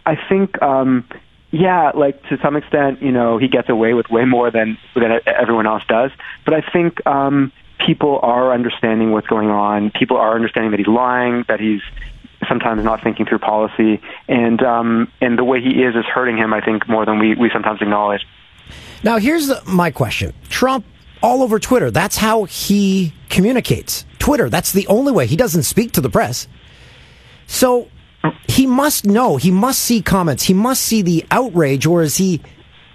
[0.05, 0.61] I think.
[0.61, 1.07] Um,
[1.55, 5.21] yeah, like to some extent, you know, he gets away with way more than than
[5.25, 6.11] everyone else does.
[6.43, 7.53] But I think um,
[7.85, 9.91] people are understanding what's going on.
[9.91, 11.81] People are understanding that he's lying, that he's
[12.49, 16.53] sometimes not thinking through policy, and um, and the way he is is hurting him.
[16.53, 18.27] I think more than we we sometimes acknowledge.
[19.03, 20.85] Now, here's the, my question: Trump
[21.23, 21.89] all over Twitter.
[21.89, 24.05] That's how he communicates.
[24.19, 24.49] Twitter.
[24.49, 25.25] That's the only way.
[25.25, 26.49] He doesn't speak to the press.
[27.47, 27.87] So
[28.47, 29.37] he must know.
[29.37, 30.43] He must see comments.
[30.43, 32.41] He must see the outrage, or is he?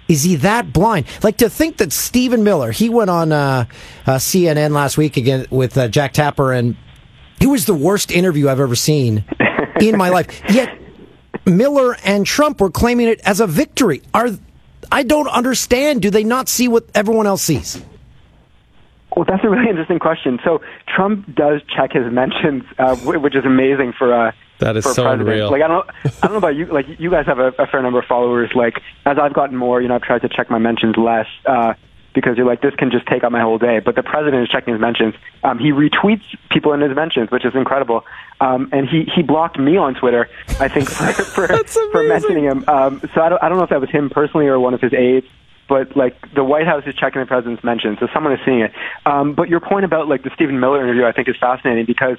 [0.07, 1.05] Is he that blind?
[1.23, 3.65] Like to think that Stephen Miller, he went on uh,
[4.05, 6.75] uh, CNN last week again with uh, Jake Tapper, and
[7.39, 9.23] it was the worst interview I've ever seen
[9.79, 10.27] in my life.
[10.49, 10.77] Yet
[11.45, 14.01] Miller and Trump were claiming it as a victory.
[14.13, 14.29] Are
[14.91, 16.01] I don't understand.
[16.01, 17.81] Do they not see what everyone else sees?
[19.15, 20.39] Well, that's a really interesting question.
[20.43, 24.93] So Trump does check his mentions, uh, which is amazing for uh, that is for
[24.93, 25.29] so president.
[25.29, 25.51] unreal.
[25.51, 26.65] Like I don't, I don't know about you.
[26.65, 28.51] Like you guys have a, a fair number of followers.
[28.55, 31.73] Like as I've gotten more, you know, I've tried to check my mentions less uh,
[32.13, 33.79] because you're like this can just take up my whole day.
[33.79, 35.15] But the president is checking his mentions.
[35.43, 38.05] Um, he retweets people in his mentions, which is incredible.
[38.39, 40.29] Um, and he he blocked me on Twitter.
[40.59, 42.63] I think for for, for mentioning him.
[42.67, 44.81] Um, so I don't I don't know if that was him personally or one of
[44.81, 45.27] his aides
[45.71, 48.73] but like the White House is checking the president's mentions, so someone is seeing it.
[49.05, 52.17] Um, but your point about like the Stephen Miller interview, I think, is fascinating because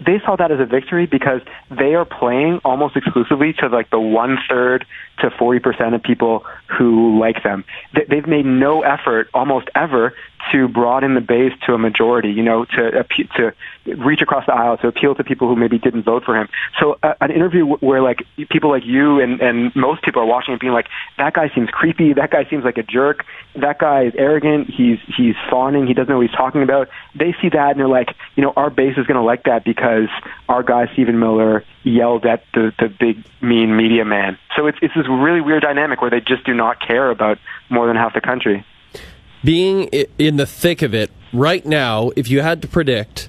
[0.00, 4.00] they saw that as a victory because they are playing almost exclusively to like the
[4.00, 4.86] one third
[5.20, 7.64] to forty percent of people who like them.
[8.08, 10.14] They've made no effort, almost ever,
[10.52, 12.30] to broaden the base to a majority.
[12.30, 13.04] You know, to
[13.36, 13.52] to
[13.96, 16.48] reach across the aisle to appeal to people who maybe didn't vote for him.
[16.78, 20.54] So uh, an interview where like people like you and and most people are watching
[20.54, 23.24] it being like that guy seems creepy, that guy seems like a jerk,
[23.56, 26.88] that guy is arrogant, he's he's fawning, he doesn't know what he's talking about.
[27.14, 29.64] They see that and they're like, you know, our base is going to like that
[29.64, 29.79] because
[30.48, 34.38] our guy Stephen Miller yelled at the the big mean media man.
[34.56, 37.38] So it's it's this really weird dynamic where they just do not care about
[37.68, 38.64] more than half the country.
[39.42, 39.84] Being
[40.18, 43.28] in the thick of it right now, if you had to predict,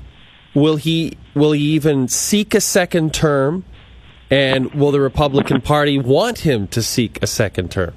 [0.53, 3.65] will he will he even seek a second term?
[4.29, 7.93] And will the Republican Party want him to seek a second term?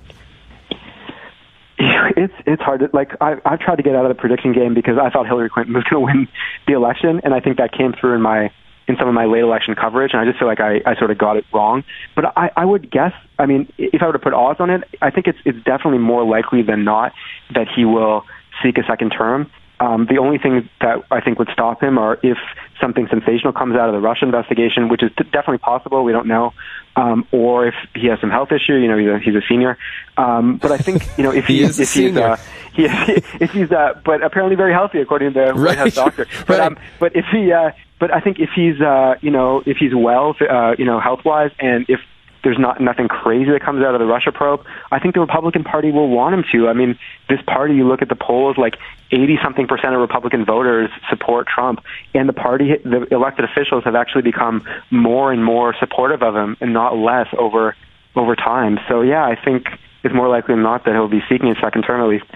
[2.17, 3.13] It's it's hard to like.
[3.21, 5.75] I I've tried to get out of the prediction game because I thought Hillary Clinton
[5.75, 6.29] was going to win
[6.67, 8.53] the election, and I think that came through in my
[8.87, 11.11] in some of my late election coverage, and I just feel like I, I sort
[11.11, 11.85] of got it wrong.
[12.15, 14.85] But I, I would guess, I mean, if I were to put odds on it,
[15.01, 17.13] I think it's it's definitely more likely than not
[17.55, 18.25] that he will
[18.63, 19.51] seek a second term.
[19.81, 22.39] Um, the only thing that I think would stop him are if
[22.81, 26.05] something sensational comes out of the Russia investigation, which is d- definitely possible.
[26.05, 26.53] We don't know,
[26.97, 28.75] um, or if he has some health issue.
[28.75, 29.79] You know, he's a, he's a senior.
[30.17, 32.37] Um, but I think you know if He he, is if he's uh,
[32.75, 35.79] he, if he's uh, but apparently very healthy according to the White Right.
[35.79, 36.27] House doctor.
[36.47, 39.77] But um, but if he uh, but I think if he's uh, you know if
[39.79, 42.01] he's well uh, you know health wise and if
[42.45, 45.65] there's not nothing crazy that comes out of the Russia probe, I think the Republican
[45.65, 46.69] Party will want him to.
[46.69, 48.77] I mean, this party, you look at the polls, like
[49.11, 51.81] 80 something percent of Republican voters support Trump,
[52.15, 56.57] and the party, the elected officials have actually become more and more supportive of him,
[56.61, 57.75] and not less over
[58.17, 58.79] over time.
[58.89, 59.67] So yeah, I think
[60.05, 62.27] it's more likely than not that he'll be seeking a second term at least.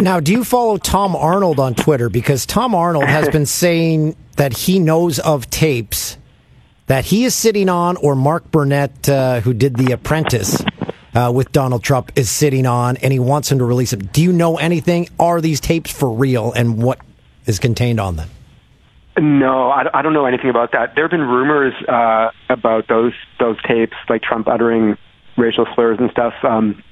[0.00, 2.08] Now, do you follow Tom Arnold on Twitter?
[2.08, 6.16] Because Tom Arnold has been saying that he knows of tapes
[6.86, 10.62] that he is sitting on, or Mark Burnett, uh, who did The Apprentice
[11.14, 14.06] uh, with Donald Trump, is sitting on, and he wants him to release them.
[14.12, 15.08] Do you know anything?
[15.18, 17.00] Are these tapes for real, and what
[17.46, 18.28] is contained on them?
[19.18, 20.94] No, I, I don't know anything about that.
[20.94, 24.98] There have been rumors uh, about those those tapes, like Trump uttering
[25.38, 26.34] racial slurs and stuff.
[26.42, 26.82] Um,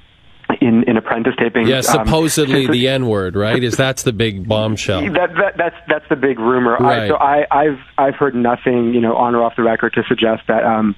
[0.61, 1.67] in, in apprentice taping.
[1.67, 3.63] Yeah, um, supposedly since- the N word, right?
[3.63, 5.03] Is that's the big bombshell?
[5.15, 6.77] That, that that's that's the big rumor.
[6.77, 7.03] Right.
[7.05, 10.03] I, so I, I've I've heard nothing, you know, on or off the record to
[10.09, 10.95] suggest that um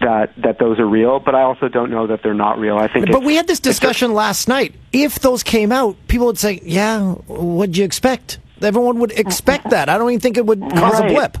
[0.00, 1.20] that that those are real.
[1.20, 2.76] But I also don't know that they're not real.
[2.78, 3.10] I think.
[3.10, 4.74] But we had this discussion last night.
[4.92, 9.88] If those came out, people would say, "Yeah, what'd you expect?" Everyone would expect that.
[9.88, 11.10] I don't even think it would cause Right.
[11.10, 11.38] a blip.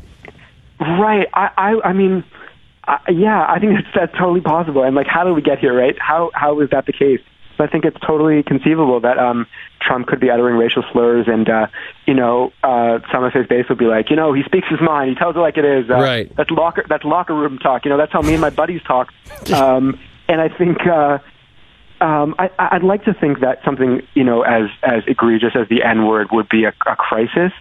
[0.80, 1.26] Right.
[1.32, 2.24] I, I, I mean,
[3.08, 4.82] Yeah, I think that's, that's totally possible.
[4.82, 5.96] And like, how did we get here, right?
[5.98, 7.20] How, how is that the case?
[7.56, 9.46] So I think it's totally conceivable that um,
[9.80, 11.66] Trump could be uttering racial slurs, and uh,
[12.04, 14.80] you know, uh, some of his base would be like, you know, he speaks his
[14.80, 15.88] mind, he tells it like it is.
[15.88, 16.34] Uh, Right.
[16.36, 17.84] That's locker, that's locker room talk.
[17.84, 19.12] You know, that's how me and my buddies talk.
[19.52, 20.86] Um, and I think.
[20.86, 21.18] Uh,
[22.00, 25.82] um, I, I'd like to think that something you know as as egregious as the
[25.82, 27.52] N word would be a, a crisis,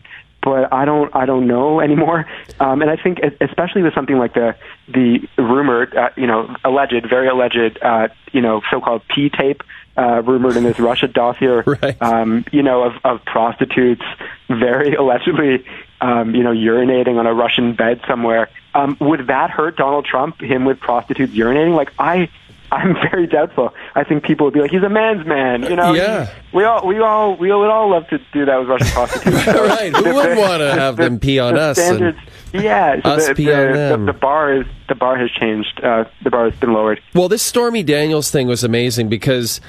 [0.44, 2.26] but I don't I don't know anymore.
[2.60, 4.56] Um, and I think especially with something like the
[4.88, 9.64] the rumored uh, you know alleged very alleged uh, you know so-called P tape
[9.98, 11.64] uh, rumored in this Russia dossier,
[12.02, 14.04] um, you know of, of prostitutes
[14.50, 15.66] very allegedly
[16.02, 18.50] um, you know urinating on a Russian bed somewhere.
[18.76, 20.42] Um, would that hurt Donald Trump?
[20.42, 21.76] Him with prostitutes urinating?
[21.76, 22.30] Like I.
[22.74, 23.72] I'm very doubtful.
[23.96, 25.94] I think people would be like, "He's a man's man," you know.
[25.94, 26.34] Yeah.
[26.54, 29.48] We all, we all, we would all love to do that with Russian prostitutes.
[29.48, 29.96] right.
[29.96, 31.78] Who wouldn't want to have them pee on the us?
[31.78, 32.20] and- Standards,
[32.54, 33.02] yeah.
[33.02, 34.06] So us the, pee the, on the, them.
[34.08, 35.80] the bar is the bar has changed.
[35.84, 37.02] Uh, the bar has been lowered.
[37.14, 39.62] Well, this Stormy Daniels thing was amazing because,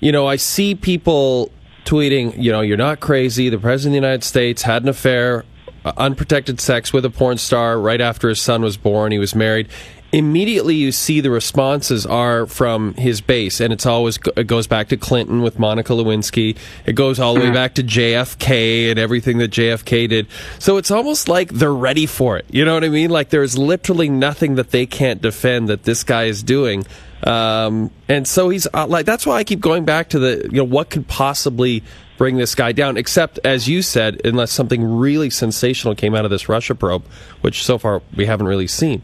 [0.00, 1.50] you know, I see people
[1.84, 3.48] tweeting, you know, you're not crazy.
[3.48, 5.44] The President of the United States had an affair,
[5.84, 9.12] uh, unprotected sex with a porn star right after his son was born.
[9.12, 9.68] He was married.
[10.12, 14.88] Immediately, you see the responses are from his base, and it's always it goes back
[14.88, 16.56] to Clinton with Monica Lewinsky.
[16.84, 20.26] It goes all the way back to JFK and everything that JFK did.
[20.58, 22.46] So it's almost like they're ready for it.
[22.50, 23.10] You know what I mean?
[23.10, 26.84] Like there's literally nothing that they can't defend that this guy is doing.
[27.22, 30.58] Um, and so he's uh, like, that's why I keep going back to the, you
[30.58, 31.84] know, what could possibly
[32.18, 36.30] bring this guy down, except as you said, unless something really sensational came out of
[36.30, 37.04] this Russia probe,
[37.42, 39.02] which so far we haven't really seen.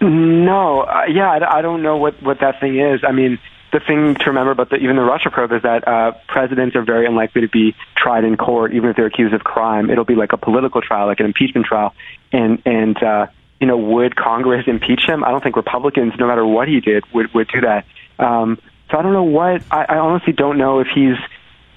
[0.00, 3.00] No, uh, yeah, I, I don't know what what that thing is.
[3.02, 3.38] I mean,
[3.72, 6.82] the thing to remember about the, even the Russia probe is that uh, presidents are
[6.82, 9.90] very unlikely to be tried in court, even if they're accused of crime.
[9.90, 11.94] It'll be like a political trial, like an impeachment trial,
[12.32, 13.26] and and uh,
[13.60, 15.24] you know, would Congress impeach him?
[15.24, 17.86] I don't think Republicans, no matter what he did, would would do that.
[18.18, 18.58] Um,
[18.90, 19.62] so I don't know what.
[19.70, 21.16] I, I honestly don't know if he's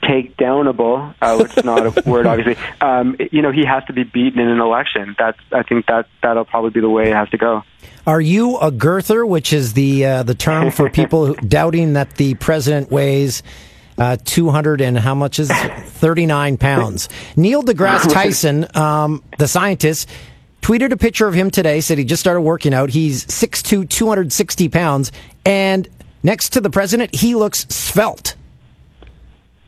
[0.01, 2.63] takedownable, uh, which is not a word, obviously.
[2.81, 5.15] Um, you know, he has to be beaten in an election.
[5.17, 5.39] That's.
[5.51, 7.63] I think that that'll probably be the way it has to go.
[8.07, 12.33] Are you a girther, which is the uh, the term for people doubting that the
[12.35, 13.43] president weighs
[13.97, 15.71] uh, 200 and how much is it?
[15.85, 17.09] 39 pounds?
[17.35, 20.09] Neil deGrasse Tyson, um, the scientist,
[20.61, 21.81] tweeted a picture of him today.
[21.81, 22.89] Said he just started working out.
[22.89, 25.11] He's 6'2", 260 pounds,
[25.45, 25.87] and
[26.23, 28.35] next to the president, he looks svelte.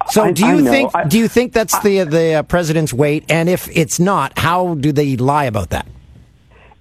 [0.09, 3.25] So, I- do you think do you think that's the the uh, president's weight?
[3.29, 5.85] And if it's not, how do they lie about that?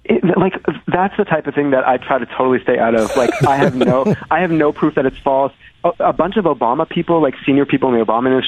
[0.03, 0.53] it, like
[0.87, 3.15] that's the type of thing that I try to totally stay out of.
[3.15, 5.53] Like I have no, I have no proof that it's false.
[5.83, 8.43] A, a bunch of Obama people, like senior people in the Obama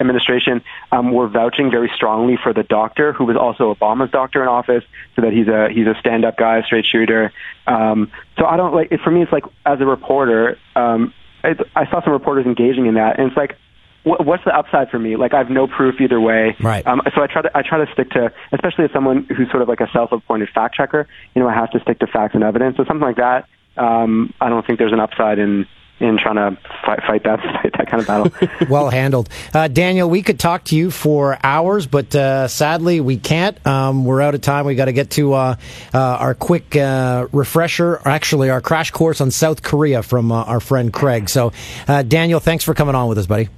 [0.00, 4.48] administration, um, were vouching very strongly for the doctor who was also Obama's doctor in
[4.48, 4.84] office,
[5.14, 7.32] so that he's a he's a stand-up guy, straight shooter.
[7.66, 8.90] Um, so I don't like.
[8.90, 12.86] It, for me, it's like as a reporter, um, it, I saw some reporters engaging
[12.86, 13.56] in that, and it's like
[14.04, 15.16] what, what's the upside for me?
[15.16, 16.56] Like I have no proof either way.
[16.60, 16.86] Right.
[16.86, 19.62] Um, so I try to I try to stick to, especially as someone who's sort
[19.62, 21.08] of like a self-appointed fact checker.
[21.34, 22.76] You know, I have to stick to facts and evidence.
[22.76, 25.66] So something like that, um, I don't think there's an upside in
[26.00, 28.68] in trying to fight, fight that fight that kind of battle.
[28.68, 29.30] well handled.
[29.54, 33.64] Uh, Daniel, we could talk to you for hours, but uh, sadly we can't.
[33.66, 34.66] Um, we're out of time.
[34.66, 35.56] We got to get to uh,
[35.94, 40.44] uh, our quick uh, refresher, or actually our crash course on South Korea from uh,
[40.44, 41.30] our friend Craig.
[41.30, 41.52] So,
[41.88, 43.48] uh, Daniel, thanks for coming on with us, buddy.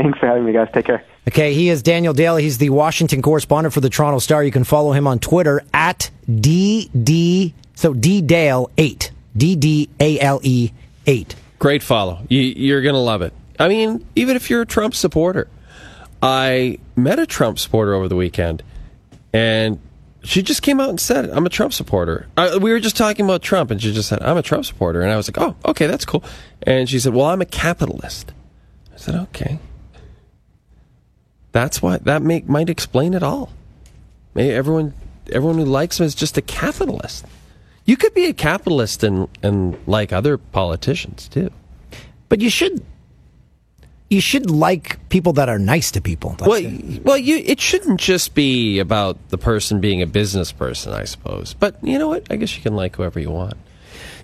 [0.00, 0.68] Thanks for having me, guys.
[0.72, 1.04] Take care.
[1.28, 2.36] Okay, he is Daniel Dale.
[2.36, 4.42] He's the Washington correspondent for the Toronto Star.
[4.42, 9.10] You can follow him on Twitter at DD, so D Dale 8.
[9.36, 10.70] D D A L E
[11.06, 11.36] 8.
[11.58, 12.20] Great follow.
[12.30, 13.34] You, you're going to love it.
[13.58, 15.48] I mean, even if you're a Trump supporter.
[16.22, 18.62] I met a Trump supporter over the weekend,
[19.34, 19.78] and
[20.22, 22.26] she just came out and said, I'm a Trump supporter.
[22.38, 25.02] Uh, we were just talking about Trump, and she just said, I'm a Trump supporter.
[25.02, 26.24] And I was like, oh, okay, that's cool.
[26.62, 28.32] And she said, well, I'm a capitalist.
[28.92, 29.58] I said, okay.
[31.52, 33.50] That's why that make, might explain it all.
[34.34, 34.94] Maybe everyone,
[35.32, 37.24] everyone who likes him is just a capitalist.
[37.84, 41.50] You could be a capitalist and, and like other politicians, too.
[42.28, 42.84] But you should
[44.10, 46.30] you should like people that are nice to people.
[46.30, 47.04] That's well, it.
[47.04, 51.54] well, you it shouldn't just be about the person being a business person, I suppose.
[51.54, 52.26] But you know what?
[52.28, 53.54] I guess you can like whoever you want.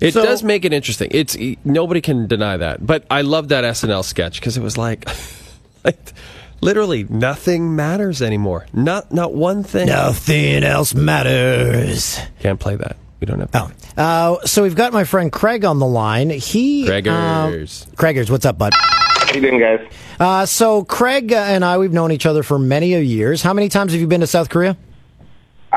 [0.01, 1.09] It So- does make it interesting.
[1.13, 2.85] It's nobody can deny that.
[2.85, 5.09] But I love that SNL sketch because it was like,
[5.85, 6.13] like
[6.61, 8.67] literally nothing matters anymore.
[8.73, 9.87] Not not one thing.
[9.89, 12.19] Nothing else matters.
[12.41, 12.97] Can't play that.
[13.21, 13.51] We don't have.
[13.53, 13.73] That.
[13.97, 14.03] Oh.
[14.43, 16.31] Uh, so we've got my friend Craig on the line.
[16.31, 17.87] He Craigers.
[17.87, 18.75] um, Craigers, what's up, bud?
[18.75, 19.81] How you doing, guys?
[20.21, 23.43] Uh, so Craig uh, and I, we've known each other for many a years.
[23.43, 24.77] How many times have you been to South Korea?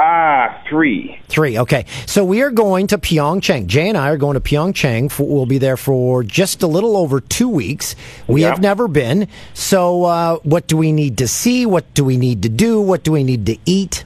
[0.02, 1.20] Ah, three.
[1.28, 1.58] Three.
[1.60, 1.86] Okay.
[2.06, 3.66] So we are going to Pyeongchang.
[3.68, 5.12] Jay and I are going to Pyeongchang.
[5.12, 7.98] For, we'll be there for just a little over two weeks.
[8.26, 8.52] We Yeah.
[8.52, 9.28] have never been.
[9.54, 11.66] So uh, what do we need to see?
[11.66, 12.80] What do we need to do?
[12.80, 14.06] What do we need to eat?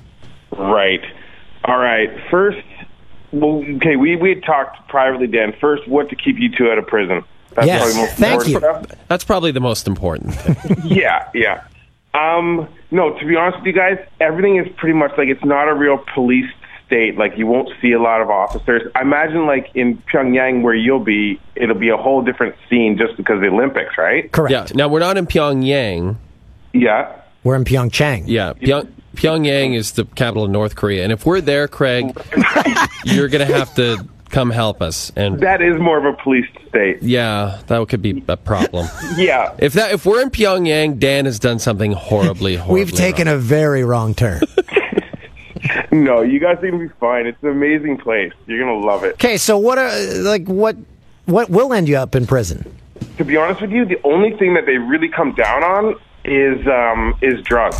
[0.57, 1.01] Right.
[1.65, 2.09] All right.
[2.31, 2.57] First,
[3.31, 5.53] well, okay, we, we had talked privately, Dan.
[5.61, 7.23] First, what to keep you two out of prison.
[7.55, 7.81] That's Yes.
[7.81, 8.99] probably the most Thank important stuff.
[9.09, 10.77] That's probably the most important thing.
[10.85, 11.63] yeah, yeah.
[12.13, 15.67] Um, no, to be honest with you guys, everything is pretty much like it's not
[15.67, 16.49] a real police
[16.85, 17.17] state.
[17.17, 18.83] Like you won't see a lot of officers.
[18.95, 23.17] I imagine like in Pyongyang where you'll be, it'll be a whole different scene just
[23.17, 24.31] because of the Olympics, right?
[24.31, 24.51] Correct.
[24.51, 24.75] Yeah.
[24.75, 26.17] Now we're not in Pyongyang.
[26.73, 27.19] Yeah.
[27.43, 28.23] We're in Pyeongchang.
[28.27, 32.05] Yeah, Pyong, Pyongyang is the capital of North Korea, and if we're there, Craig,
[33.03, 35.11] you're going to have to come help us.
[35.15, 37.01] And That is more of a police state.
[37.01, 38.87] yeah, that could be a problem.
[39.17, 39.53] Yeah.
[39.59, 42.83] If that if we're in Pyongyang, Dan has done something horribly, horribly.
[42.83, 44.41] We've taken a very wrong turn.
[45.91, 47.25] No, you guys are gonna be fine.
[47.25, 48.33] It's an amazing place.
[48.47, 49.13] You're gonna love it.
[49.13, 49.37] Okay.
[49.37, 49.77] So what?
[49.77, 50.75] Are, like what?
[51.25, 52.65] What will end you up in prison?
[53.17, 56.67] To be honest with you, the only thing that they really come down on is
[56.67, 57.79] um, is drugs.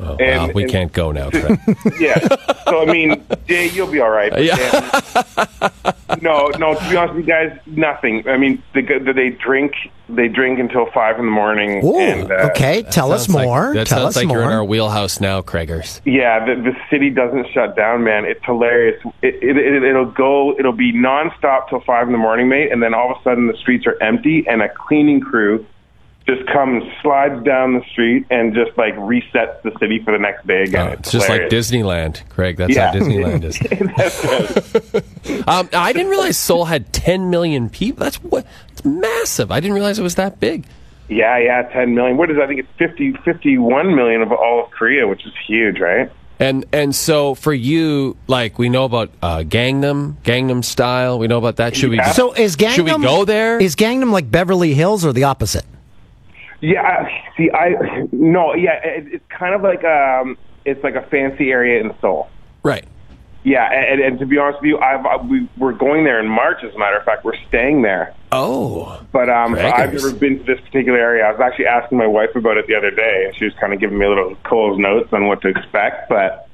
[0.00, 1.58] Oh, And- wow, we and- can't go now, Craig.
[2.00, 2.18] Yeah.
[2.64, 4.30] so I mean, Jay, you'll be all right.
[4.30, 4.56] but Yeah.
[4.56, 6.74] Dan- no, no.
[6.74, 8.26] To be honest with you guys, nothing.
[8.28, 9.72] I mean, they, go- they drink.
[10.08, 11.84] They drink until five in the morning.
[11.84, 12.82] Ooh, and, uh, okay.
[12.82, 13.74] Tell us Sounds like- more.
[13.74, 16.00] that Tell sounds us like you're in our wheelhouse now, Craigers.
[16.04, 18.24] Yeah, the, the city doesn't shut down, man.
[18.24, 19.00] It's hilarious.
[19.22, 22.82] It, it, it, it'll go, it'll be nonstop till five in the morning, mate, and
[22.82, 25.64] then all of a sudden the streets are empty, and a cleaning crew
[26.26, 30.46] just comes, slides down the street, and just like resets the city for the next
[30.46, 30.88] day again.
[30.88, 31.42] Oh, it's just like.
[31.42, 32.56] Disneyland, Craig.
[32.56, 32.92] That's Yeah.
[32.92, 33.58] how Disneyland is.
[35.48, 38.04] um, I didn't realize Seoul had 10 million people.
[38.04, 38.46] That's what.
[38.72, 39.50] It's massive.
[39.50, 40.66] I didn't realize it was that big.
[41.08, 42.16] Yeah, yeah, 10 million.
[42.16, 42.42] What is it?
[42.42, 46.10] I think it's 50, 51 million of all of Korea, which is huge, right?
[46.38, 51.18] And and so for you, like we know about uh, Gangnam, Gangnam Style.
[51.18, 51.76] We know about that.
[51.76, 52.02] Should we?
[52.14, 52.74] So is Gangnam?
[52.76, 53.58] Should we go there?
[53.60, 55.66] Is Gangnam like Beverly Hills or the opposite?
[56.60, 61.02] Yeah, I- see, I no, yeah, it, it's kind of like um, it's like a
[61.08, 62.28] fancy area in Seoul.
[62.62, 62.84] Right.
[63.42, 66.28] Yeah, and, and to be honest with you, I've, I, we, we're going there in
[66.28, 66.58] March.
[66.62, 68.12] As a matter of fact, we're staying there.
[68.32, 70.04] Oh, But um, Crackers.
[70.04, 71.24] I've never been to this particular area.
[71.24, 73.72] I was actually asking my wife about it the other day, and she was kind
[73.72, 76.10] of giving me a little Coles Notes on what to expect.
[76.10, 76.48] But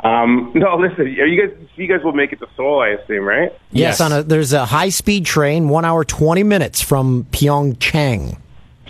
[0.00, 3.24] um, no, listen, are you guys, you guys will make it to Seoul, I assume,
[3.24, 3.52] right?
[3.70, 4.00] Yes.
[4.00, 8.36] On a there's a high speed train, one hour twenty minutes from Pyeongchang.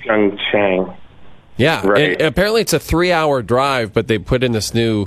[0.05, 0.97] Pyeongchang.
[1.57, 2.21] Yeah, Right.
[2.21, 5.07] apparently it's a three-hour drive, but they put in this new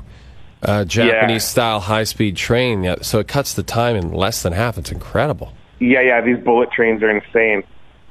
[0.63, 4.77] uh, Japanese-style high-speed train, yeah, so it cuts the time in less than half.
[4.77, 5.53] It's incredible.
[5.79, 7.63] Yeah, yeah, these bullet trains are insane.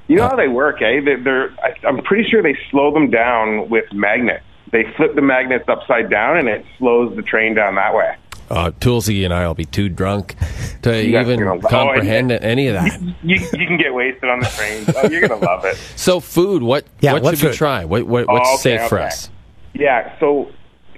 [0.09, 1.01] You know how they work, eh?
[1.05, 4.45] They're, they're I, I'm pretty sure they slow them down with magnets.
[4.71, 8.15] They flip the magnets upside down, and it slows the train down that way.
[8.55, 10.37] Uh, Toolsy and I will be too drunk
[10.83, 13.01] to You even gonna- oh, comprehend any of that.
[13.25, 14.85] You, you can get wasted on the train.
[14.97, 15.77] Oh, you're gonna love it.
[15.97, 16.63] So, food.
[16.63, 16.85] What?
[17.01, 17.85] Yeah, what, what should we try?
[17.85, 19.31] What, what, what's Oh, okay, safe for us?
[19.73, 20.53] Yeah, so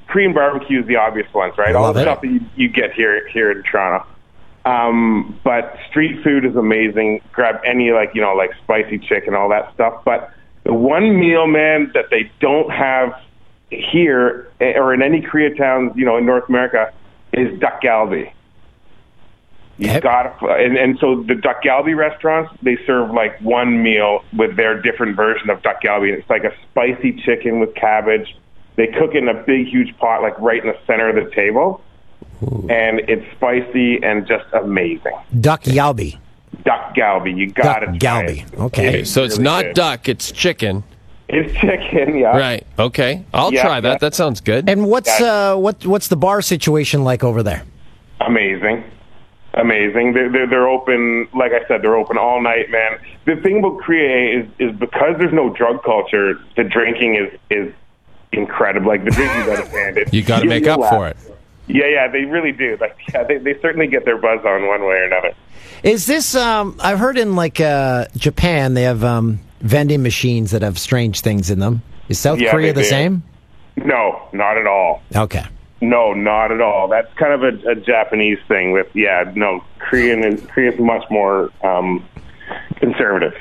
[0.08, 1.74] Korean barbecue is the obvious ones, right?
[1.74, 2.02] All the it.
[2.02, 4.06] stuff that you, you get here here in Toronto.
[4.66, 7.22] Um, but street food is amazing.
[7.32, 10.02] Grab any like you know like spicy chicken, all that stuff.
[10.04, 10.30] But
[10.64, 13.14] the one meal, man, that they don't have
[13.70, 16.92] here eh, or in any Koreatowns, you know, in North America,
[17.32, 18.30] is dak galbi.
[19.78, 20.02] You Yep.
[20.02, 24.56] got to, and, and so the dak galbi restaurants they serve like one meal with
[24.56, 26.08] their different version of dak galbi.
[26.10, 28.36] And it's like a spicy chicken with cabbage.
[28.76, 31.30] They cook it in a big, huge pot, like right in the center of the
[31.34, 31.82] table,
[32.68, 35.16] and it's spicy and just amazing.
[35.40, 36.18] Duck Yalbi.
[36.64, 37.36] galbi.
[37.36, 38.44] You got to galbi.
[38.58, 39.74] Okay, so it's really not good.
[39.76, 40.84] duck, it's chicken.
[41.28, 42.16] It's chicken.
[42.18, 42.36] Yeah.
[42.36, 42.66] Right.
[42.78, 43.24] Okay.
[43.34, 43.88] I'll Yeah, try that.
[43.88, 43.98] yeah.
[43.98, 44.68] That sounds good.
[44.68, 47.64] And what's uh what what's the bar situation like over there?
[48.20, 48.84] Amazing.
[49.54, 50.12] Amazing.
[50.12, 52.98] They're, they're, they're open, like I said, they're open all night, man.
[53.24, 57.74] The thing about Korea is, is because there's no drug culture, the drinking is, is
[58.32, 58.88] incredible.
[58.88, 61.16] Like, the drinking's out of You got to make you'll up for it.
[61.68, 62.76] Yeah, yeah, they really do.
[62.78, 65.32] Like, yeah, they, they certainly get their buzz on one way or another.
[65.82, 70.62] Is this um I've heard in like uh Japan they have um vending machines that
[70.62, 71.82] have strange things in them.
[72.08, 72.88] Is South Yeah, Korea the do.
[72.88, 73.22] same?
[73.76, 75.02] No, not at all.
[75.14, 75.44] Okay.
[75.80, 76.88] No, not at all.
[76.88, 78.72] That's kind of a, a Japanese thing.
[78.72, 82.04] With yeah, no, Korean is Korean's much more um,
[82.76, 83.34] conservative.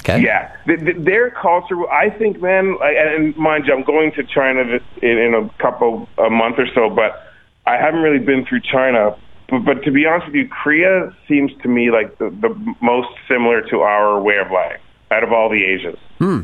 [0.00, 0.20] Okay.
[0.20, 1.88] Yeah, th th their culture.
[1.90, 2.76] I think, man.
[2.78, 6.58] Like, and mind you, I'm going to China this, in, in a couple a month
[6.58, 7.32] or so, but
[7.66, 9.16] I haven't really been through China.
[9.48, 12.50] But, but to be honest with you, Korea seems to me like the, the
[12.82, 14.80] most similar to our way of life
[15.10, 15.98] out of all the Asians.
[16.18, 16.40] Hmm.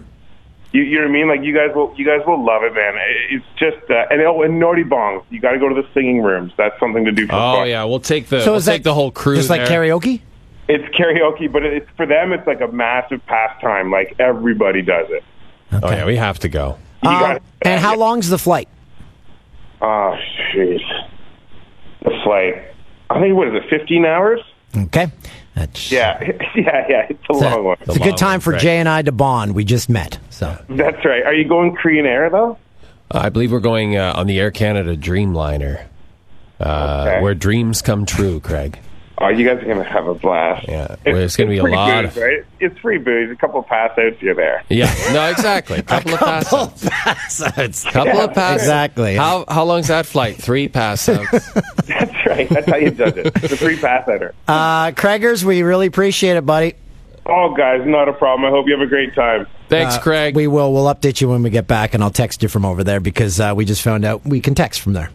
[0.72, 1.28] You, you know what I mean?
[1.28, 2.94] Like you guys will, you guys will love it, man.
[3.30, 5.24] It's just uh, and oh, and noraebangs.
[5.30, 6.52] You got to go to the singing rooms.
[6.56, 7.68] That's something to do for Oh fun.
[7.68, 9.34] yeah, we'll take the So we'll is that take the whole crew.
[9.36, 9.80] just like there.
[9.82, 10.20] karaoke?
[10.68, 12.32] It's karaoke, but it's for them.
[12.32, 13.90] It's like a massive pastime.
[13.90, 15.24] Like everybody does it.
[15.72, 16.78] Oh yeah, we have to go.
[17.02, 18.68] Um, got and how long's the flight?
[19.82, 20.14] Oh,
[20.54, 20.80] jeez.
[22.02, 22.54] The flight.
[23.08, 24.40] I think, what is it, 15 hours?
[24.76, 25.10] Okay.
[25.54, 26.22] That's Yeah,
[26.54, 27.06] yeah, yeah.
[27.10, 27.76] It's a long one.
[27.80, 29.54] It's a good time for Jay and I to bond.
[29.54, 30.18] We just met.
[30.30, 31.24] So That's right.
[31.24, 32.56] Are you going Korean Air, though?
[33.10, 35.84] I believe we're going uh, on the Air Canada Dreamliner,
[36.60, 38.38] uh, where dreams come true.
[38.40, 38.78] Craig.
[39.22, 40.66] Oh, you guys are going to have a blast.
[40.66, 42.04] Yeah, well, it's going to be a free lot.
[42.04, 42.44] booze, Of, right?
[42.58, 43.30] It's free booze.
[43.30, 44.64] A couple of pass outs, you're there.
[44.70, 45.78] yeah, no, exactly.
[45.80, 47.84] A couple, of pass outs.
[47.84, 48.60] Couple Yeah, of pass.
[48.60, 49.16] Exactly.
[49.16, 50.36] How how long's that flight?
[50.36, 51.52] Three pass outs.
[51.86, 52.48] That's right.
[52.48, 53.26] That's how you judge it.
[53.44, 54.34] It's a free pass outer.
[54.48, 56.74] Uh, Craigers, we really appreciate it, buddy.
[57.26, 58.46] Oh, guys, not a problem.
[58.46, 59.46] I hope you have a great time.
[59.68, 60.34] Thanks, Uh, Craig.
[60.34, 60.72] We will.
[60.72, 63.38] We'll update you when we get back, and I'll text you from over there because
[63.38, 65.10] uh, we just found out we can text from there.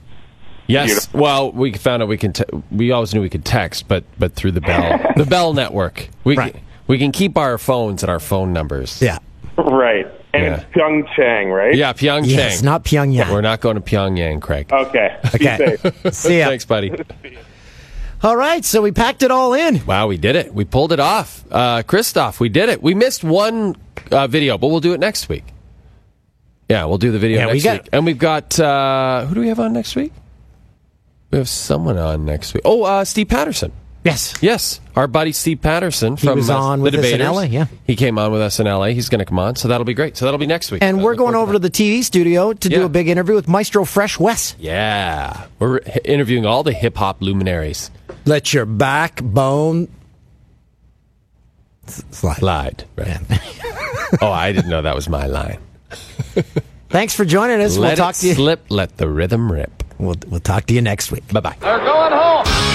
[0.67, 1.13] Yes.
[1.13, 2.33] Well, we found out we can.
[2.33, 6.09] Te- we always knew we could text, but but through the Bell the Bell network,
[6.23, 6.53] we Right.
[6.53, 9.01] can, we can keep our phones and our phone numbers.
[9.01, 9.19] Yeah.
[9.57, 10.07] Right.
[10.33, 10.55] And Yeah.
[10.55, 11.75] it's Pyeongchang, right?
[11.75, 12.27] Yeah, Pyongyang.
[12.27, 13.31] Yes, not Pyongyang.
[13.31, 14.71] We're not going to Pyongyang, Craig.
[14.71, 15.17] Okay.
[15.23, 15.77] Be Okay.
[15.77, 16.13] safe.
[16.13, 16.47] See ya.
[16.47, 16.91] Thanks, buddy.
[18.23, 19.85] All right, so we packed it all in.
[19.85, 20.53] Wow, we did it.
[20.53, 21.43] We pulled it off.
[21.51, 22.81] Uh, Christoph, we did it.
[22.81, 23.75] We missed one
[24.11, 25.43] uh, video, but we'll do it next week.
[26.67, 27.89] Yeah, we'll do the video Yeah, we next got- week.
[27.93, 30.11] And we've got, uh, who do we have on next week?
[31.31, 32.61] We have someone on next week.
[32.65, 33.71] Oh, uh, Steve Patterson.
[34.05, 34.35] Yes.
[34.39, 37.41] Yes, our buddy Steve Patterson He from was uh, on the with us in LA,
[37.41, 37.65] yeah.
[37.87, 38.89] He came on with us in LA.
[38.89, 40.15] He's going to come on, so that'll be great.
[40.15, 40.83] So that'll be next week.
[40.83, 43.47] And Uh, we're going over to the TV studio to do a big interview with
[43.47, 44.55] Maestro Fresh Wes.
[44.59, 47.89] Yeah, we're interviewing all the hip hop luminaries.
[48.25, 49.87] Let your backbone
[51.87, 52.37] slide.
[52.37, 52.83] Slide.
[52.95, 53.17] Right.
[54.21, 55.57] oh, I didn't know that was my line.
[56.89, 57.75] Thanks for joining us.
[57.75, 58.35] Let we'll talk to you.
[58.35, 58.65] slip.
[58.69, 59.83] Let the rhythm rip.
[59.97, 61.27] We'll, we'll talk to you next week.
[61.31, 61.55] Bye bye.
[61.59, 62.74] They're going home.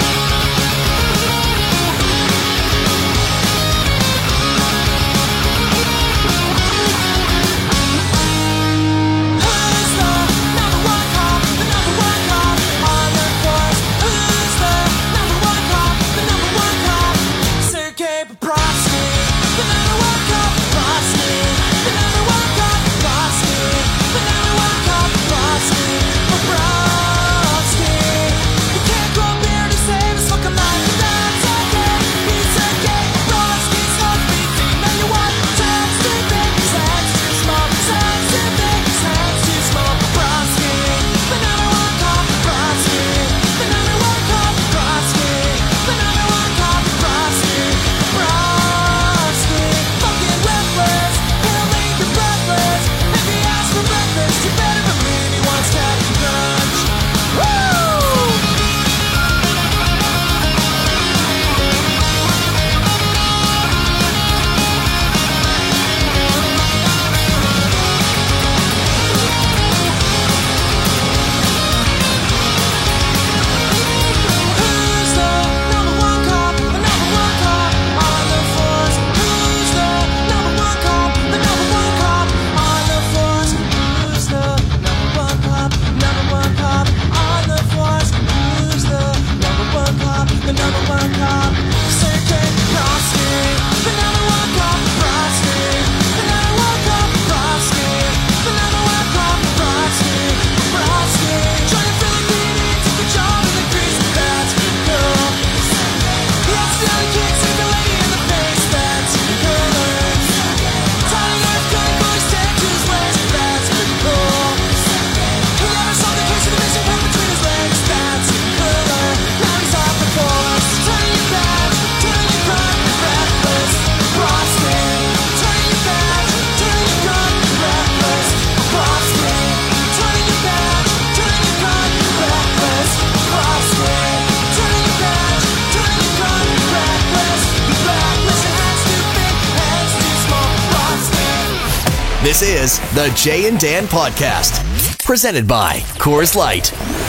[142.93, 147.00] The Jay and Dan Podcast, presented by Coors Light.